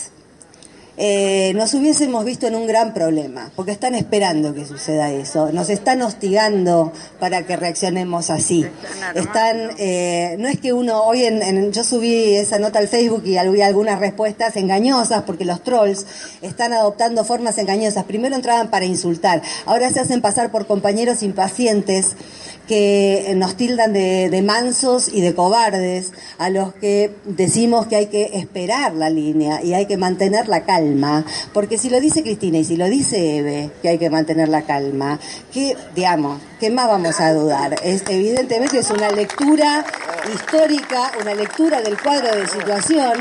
Eh, 0.97 1.53
nos 1.57 1.75
hubiésemos 1.75 2.25
visto 2.25 2.47
en 2.47 2.55
un 2.55 2.69
gran 2.69 2.95
problema, 2.95 3.51
porque 3.57 3.73
están 3.73 3.97
esperando 3.97 4.55
que 4.55 4.65
suceda 4.65 5.11
eso, 5.11 5.51
nos 5.51 5.69
están 5.69 6.01
hostigando 6.03 6.93
para 7.19 7.45
que 7.45 7.57
reaccionemos 7.57 8.31
así. 8.31 8.65
Están, 9.17 9.71
eh, 9.79 10.37
no 10.39 10.47
es 10.47 10.61
que 10.61 10.73
uno, 10.73 11.03
hoy 11.03 11.25
en, 11.25 11.73
yo 11.73 11.83
subí 11.83 12.37
esa 12.37 12.61
nota 12.61 12.79
al 12.79 12.87
Facebook 12.87 13.23
y 13.25 13.37
vi 13.49 13.61
algunas 13.63 13.99
respuestas 13.99 14.57
engañosas, 14.57 15.25
porque 15.25 15.45
los 15.45 15.65
trolls 15.65 16.07
están 16.43 16.73
adoptando 16.73 17.25
formas 17.25 17.59
engañosas. 17.59 18.05
Primero 18.05 18.37
entraban 18.37 18.71
para 18.71 18.85
insultar, 18.85 19.43
ahora 19.67 19.91
se 19.91 19.99
hacen 19.99 20.21
pasar 20.21 20.53
por 20.53 20.67
compañeros 20.67 21.25
impacientes 21.25 22.15
que 22.67 23.33
nos 23.37 23.57
tildan 23.57 23.93
de, 23.93 24.43
mansos 24.45 25.09
y 25.09 25.21
de 25.21 25.35
cobardes, 25.35 26.13
a 26.39 26.51
los 26.51 26.75
que 26.75 27.15
decimos 27.25 27.87
que 27.87 27.97
hay 27.97 28.07
que 28.07 28.31
esperar 28.35 28.95
la 28.95 29.11
línea 29.11 29.63
y 29.63 29.75
hay 29.75 29.87
que 29.87 29.97
mantener 29.97 30.49
la 30.49 30.65
calma, 30.65 31.25
porque 31.53 31.79
si 31.79 31.91
lo 31.91 32.01
dice 32.01 32.23
Cristina 32.23 32.59
y 32.59 32.65
si 32.65 32.77
lo 32.77 32.87
dice 32.87 33.39
Eve, 33.39 33.71
que 33.83 33.89
hay 33.91 33.99
que 33.99 34.11
mantener 34.11 34.49
la 34.49 34.63
calma, 34.63 35.19
que, 35.53 35.77
digamos, 35.95 36.41
¿qué 36.61 36.71
más 36.71 36.89
vamos 36.89 37.21
a 37.21 37.33
dudar? 37.33 37.77
Es, 37.83 38.03
evidentemente 38.09 38.79
es 38.79 38.91
una 38.91 39.11
lectura 39.11 39.85
histórica, 40.35 41.13
una 41.21 41.35
lectura 41.35 41.81
del 41.83 42.01
cuadro 42.01 42.35
de 42.35 42.47
situación, 42.47 43.13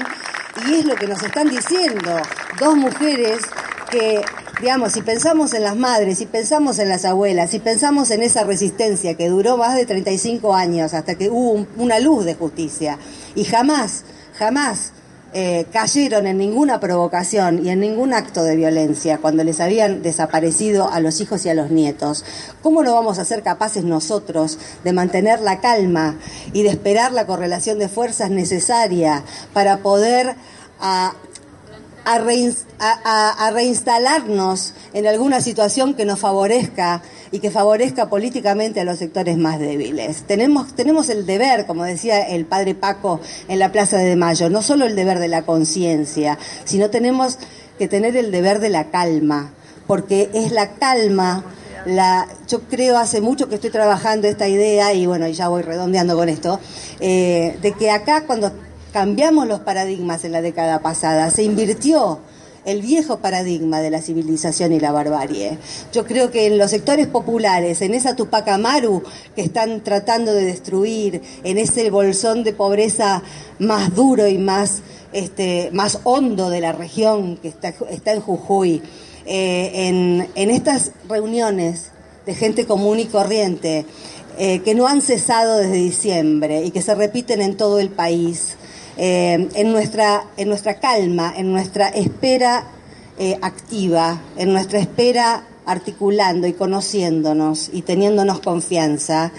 y 0.67 0.75
es 0.75 0.85
lo 0.85 0.95
que 0.95 1.07
nos 1.07 1.21
están 1.23 1.49
diciendo 1.49 2.15
dos 2.59 2.75
mujeres 2.75 3.39
que 3.89 4.21
digamos, 4.63 4.93
si 4.93 5.01
pensamos 5.01 5.53
en 5.53 5.61
las 5.61 5.75
madres, 5.75 6.19
si 6.19 6.25
pensamos 6.25 6.79
en 6.79 6.87
las 6.87 7.03
abuelas, 7.03 7.49
si 7.49 7.59
pensamos 7.59 8.11
en 8.11 8.23
esa 8.23 8.45
resistencia 8.45 9.15
que 9.15 9.27
duró 9.27 9.57
más 9.57 9.75
de 9.75 9.85
35 9.85 10.55
años 10.55 10.93
hasta 10.93 11.15
que 11.15 11.29
hubo 11.29 11.67
una 11.75 11.99
luz 11.99 12.23
de 12.23 12.35
justicia 12.35 12.97
y 13.35 13.43
jamás, 13.43 14.05
jamás 14.37 14.93
eh, 15.33 15.65
cayeron 15.73 16.27
en 16.27 16.37
ninguna 16.37 16.79
provocación 16.79 17.65
y 17.65 17.71
en 17.71 17.81
ningún 17.81 18.13
acto 18.13 18.41
de 18.45 18.55
violencia 18.55 19.17
cuando 19.17 19.43
les 19.43 19.59
habían 19.59 20.01
desaparecido 20.01 20.89
a 20.89 21.01
los 21.01 21.19
hijos 21.19 21.45
y 21.45 21.49
a 21.49 21.55
los 21.55 21.69
nietos, 21.69 22.23
¿cómo 22.61 22.83
no 22.83 22.93
vamos 22.93 23.19
a 23.19 23.25
ser 23.25 23.43
capaces 23.43 23.83
nosotros 23.83 24.57
de 24.85 24.93
mantener 24.93 25.41
la 25.41 25.59
calma 25.59 26.15
y 26.53 26.63
de 26.63 26.69
esperar 26.69 27.11
la 27.11 27.25
correlación 27.25 27.79
de 27.79 27.89
fuerzas 27.89 28.29
necesaria 28.29 29.25
para 29.51 29.79
poder 29.79 30.37
a, 30.79 31.15
a, 32.05 33.51
reinstalarnos 33.51 34.73
en 34.93 35.07
alguna 35.07 35.41
situación 35.41 35.93
que 35.93 36.05
nos 36.05 36.19
favorezca 36.19 37.01
y 37.31 37.39
que 37.39 37.51
favorezca 37.51 38.09
políticamente 38.09 38.79
a 38.79 38.83
los 38.83 38.99
sectores 38.99 39.37
más 39.37 39.59
débiles. 39.59 40.23
Tenemos, 40.23 40.75
tenemos 40.75 41.09
el 41.09 41.25
deber, 41.25 41.65
como 41.65 41.83
decía 41.83 42.27
el 42.27 42.45
padre 42.45 42.75
Paco 42.75 43.19
en 43.47 43.59
la 43.59 43.71
Plaza 43.71 43.97
de 43.97 44.15
Mayo, 44.15 44.49
no 44.49 44.61
solo 44.61 44.85
el 44.85 44.95
deber 44.95 45.19
de 45.19 45.27
la 45.27 45.43
conciencia, 45.43 46.37
sino 46.65 46.89
tenemos 46.89 47.39
que 47.77 47.87
tener 47.87 48.15
el 48.17 48.31
deber 48.31 48.59
de 48.59 48.69
la 48.69 48.91
calma, 48.91 49.53
porque 49.87 50.29
es 50.33 50.51
la 50.51 50.73
calma 50.75 51.43
la, 51.85 52.27
yo 52.47 52.61
creo 52.61 52.97
hace 52.97 53.21
mucho 53.21 53.49
que 53.49 53.55
estoy 53.55 53.69
trabajando 53.69 54.27
esta 54.27 54.47
idea 54.47 54.93
y 54.93 55.05
bueno, 55.05 55.27
ya 55.27 55.47
voy 55.49 55.63
redondeando 55.63 56.15
con 56.15 56.29
esto, 56.29 56.59
eh, 56.99 57.57
de 57.61 57.73
que 57.73 57.91
acá 57.91 58.25
cuando 58.25 58.51
cambiamos 58.93 59.47
los 59.47 59.59
paradigmas 59.61 60.23
en 60.23 60.31
la 60.31 60.41
década 60.41 60.79
pasada, 60.79 61.29
se 61.31 61.43
invirtió 61.43 62.19
el 62.63 62.81
viejo 62.81 63.17
paradigma 63.17 63.81
de 63.81 63.89
la 63.89 64.01
civilización 64.01 64.71
y 64.71 64.79
la 64.79 64.91
barbarie. 64.91 65.57
Yo 65.91 66.05
creo 66.05 66.31
que 66.31 66.45
en 66.45 66.57
los 66.57 66.71
sectores 66.71 67.07
populares, 67.07 67.81
en 67.81 67.93
esa 67.93 68.15
Tupac 68.15 68.47
Amaru 68.47 69.03
que 69.35 69.41
están 69.41 69.83
tratando 69.83 70.33
de 70.33 70.45
destruir, 70.45 71.21
en 71.43 71.57
ese 71.57 71.89
bolsón 71.89 72.43
de 72.43 72.53
pobreza 72.53 73.21
más 73.59 73.93
duro 73.95 74.27
y 74.27 74.37
más, 74.37 74.81
este, 75.11 75.71
más 75.73 75.99
hondo 76.03 76.49
de 76.49 76.61
la 76.61 76.71
región 76.71 77.37
que 77.37 77.49
está, 77.49 77.73
está 77.89 78.13
en 78.13 78.21
Jujuy, 78.21 78.81
eh, 79.25 80.27
en, 80.35 80.49
estas 80.49 80.91
reuniones 81.09 81.91
de 82.25 82.35
gente 82.35 82.65
común 82.65 82.99
y 82.99 83.05
corriente, 83.05 83.85
eh, 84.37 84.59
que 84.59 84.73
no 84.73 84.87
han 84.87 85.01
cesado 85.01 85.57
desde 85.57 85.73
diciembre 85.73 86.63
y 86.63 86.71
que 86.71 86.81
se 86.81 86.95
repiten 86.95 87.41
en 87.41 87.55
todo 87.55 87.79
el 87.79 87.89
país, 87.89 88.57
eh, 88.97 89.49
en, 89.53 89.71
nuestra, 89.71 90.25
en 90.37 90.49
nuestra 90.49 90.79
calma, 90.79 91.33
en 91.35 91.51
nuestra 91.51 91.89
espera 91.89 92.65
eh, 93.17 93.37
activa, 93.41 94.21
en 94.37 94.53
nuestra 94.53 94.79
espera 94.79 95.43
articulando 95.65 96.47
y 96.47 96.53
conociéndonos 96.53 97.69
y 97.71 97.81
teniéndonos 97.81 98.39
confianza, 98.39 99.31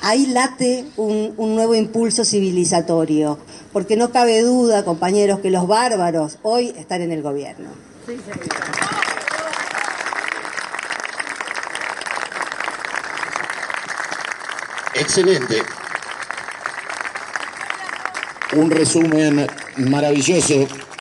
ahí 0.00 0.26
late 0.26 0.86
un, 0.96 1.34
nuevo 1.36 1.74
impulso 1.74 2.24
civilizatorio, 2.24 3.38
porque 3.72 3.96
no 3.96 4.10
cabe 4.10 4.42
duda, 4.42 4.84
compañeros, 4.84 5.40
que 5.40 5.50
los 5.50 5.66
bárbaros 5.66 6.38
hoy 6.42 6.74
están 6.76 7.02
en 7.02 7.12
el 7.12 7.22
gobierno. 7.22 7.68
Excelente 14.94 15.62
un 18.56 18.70
resumen 18.70 19.46
maravilloso 19.76 20.66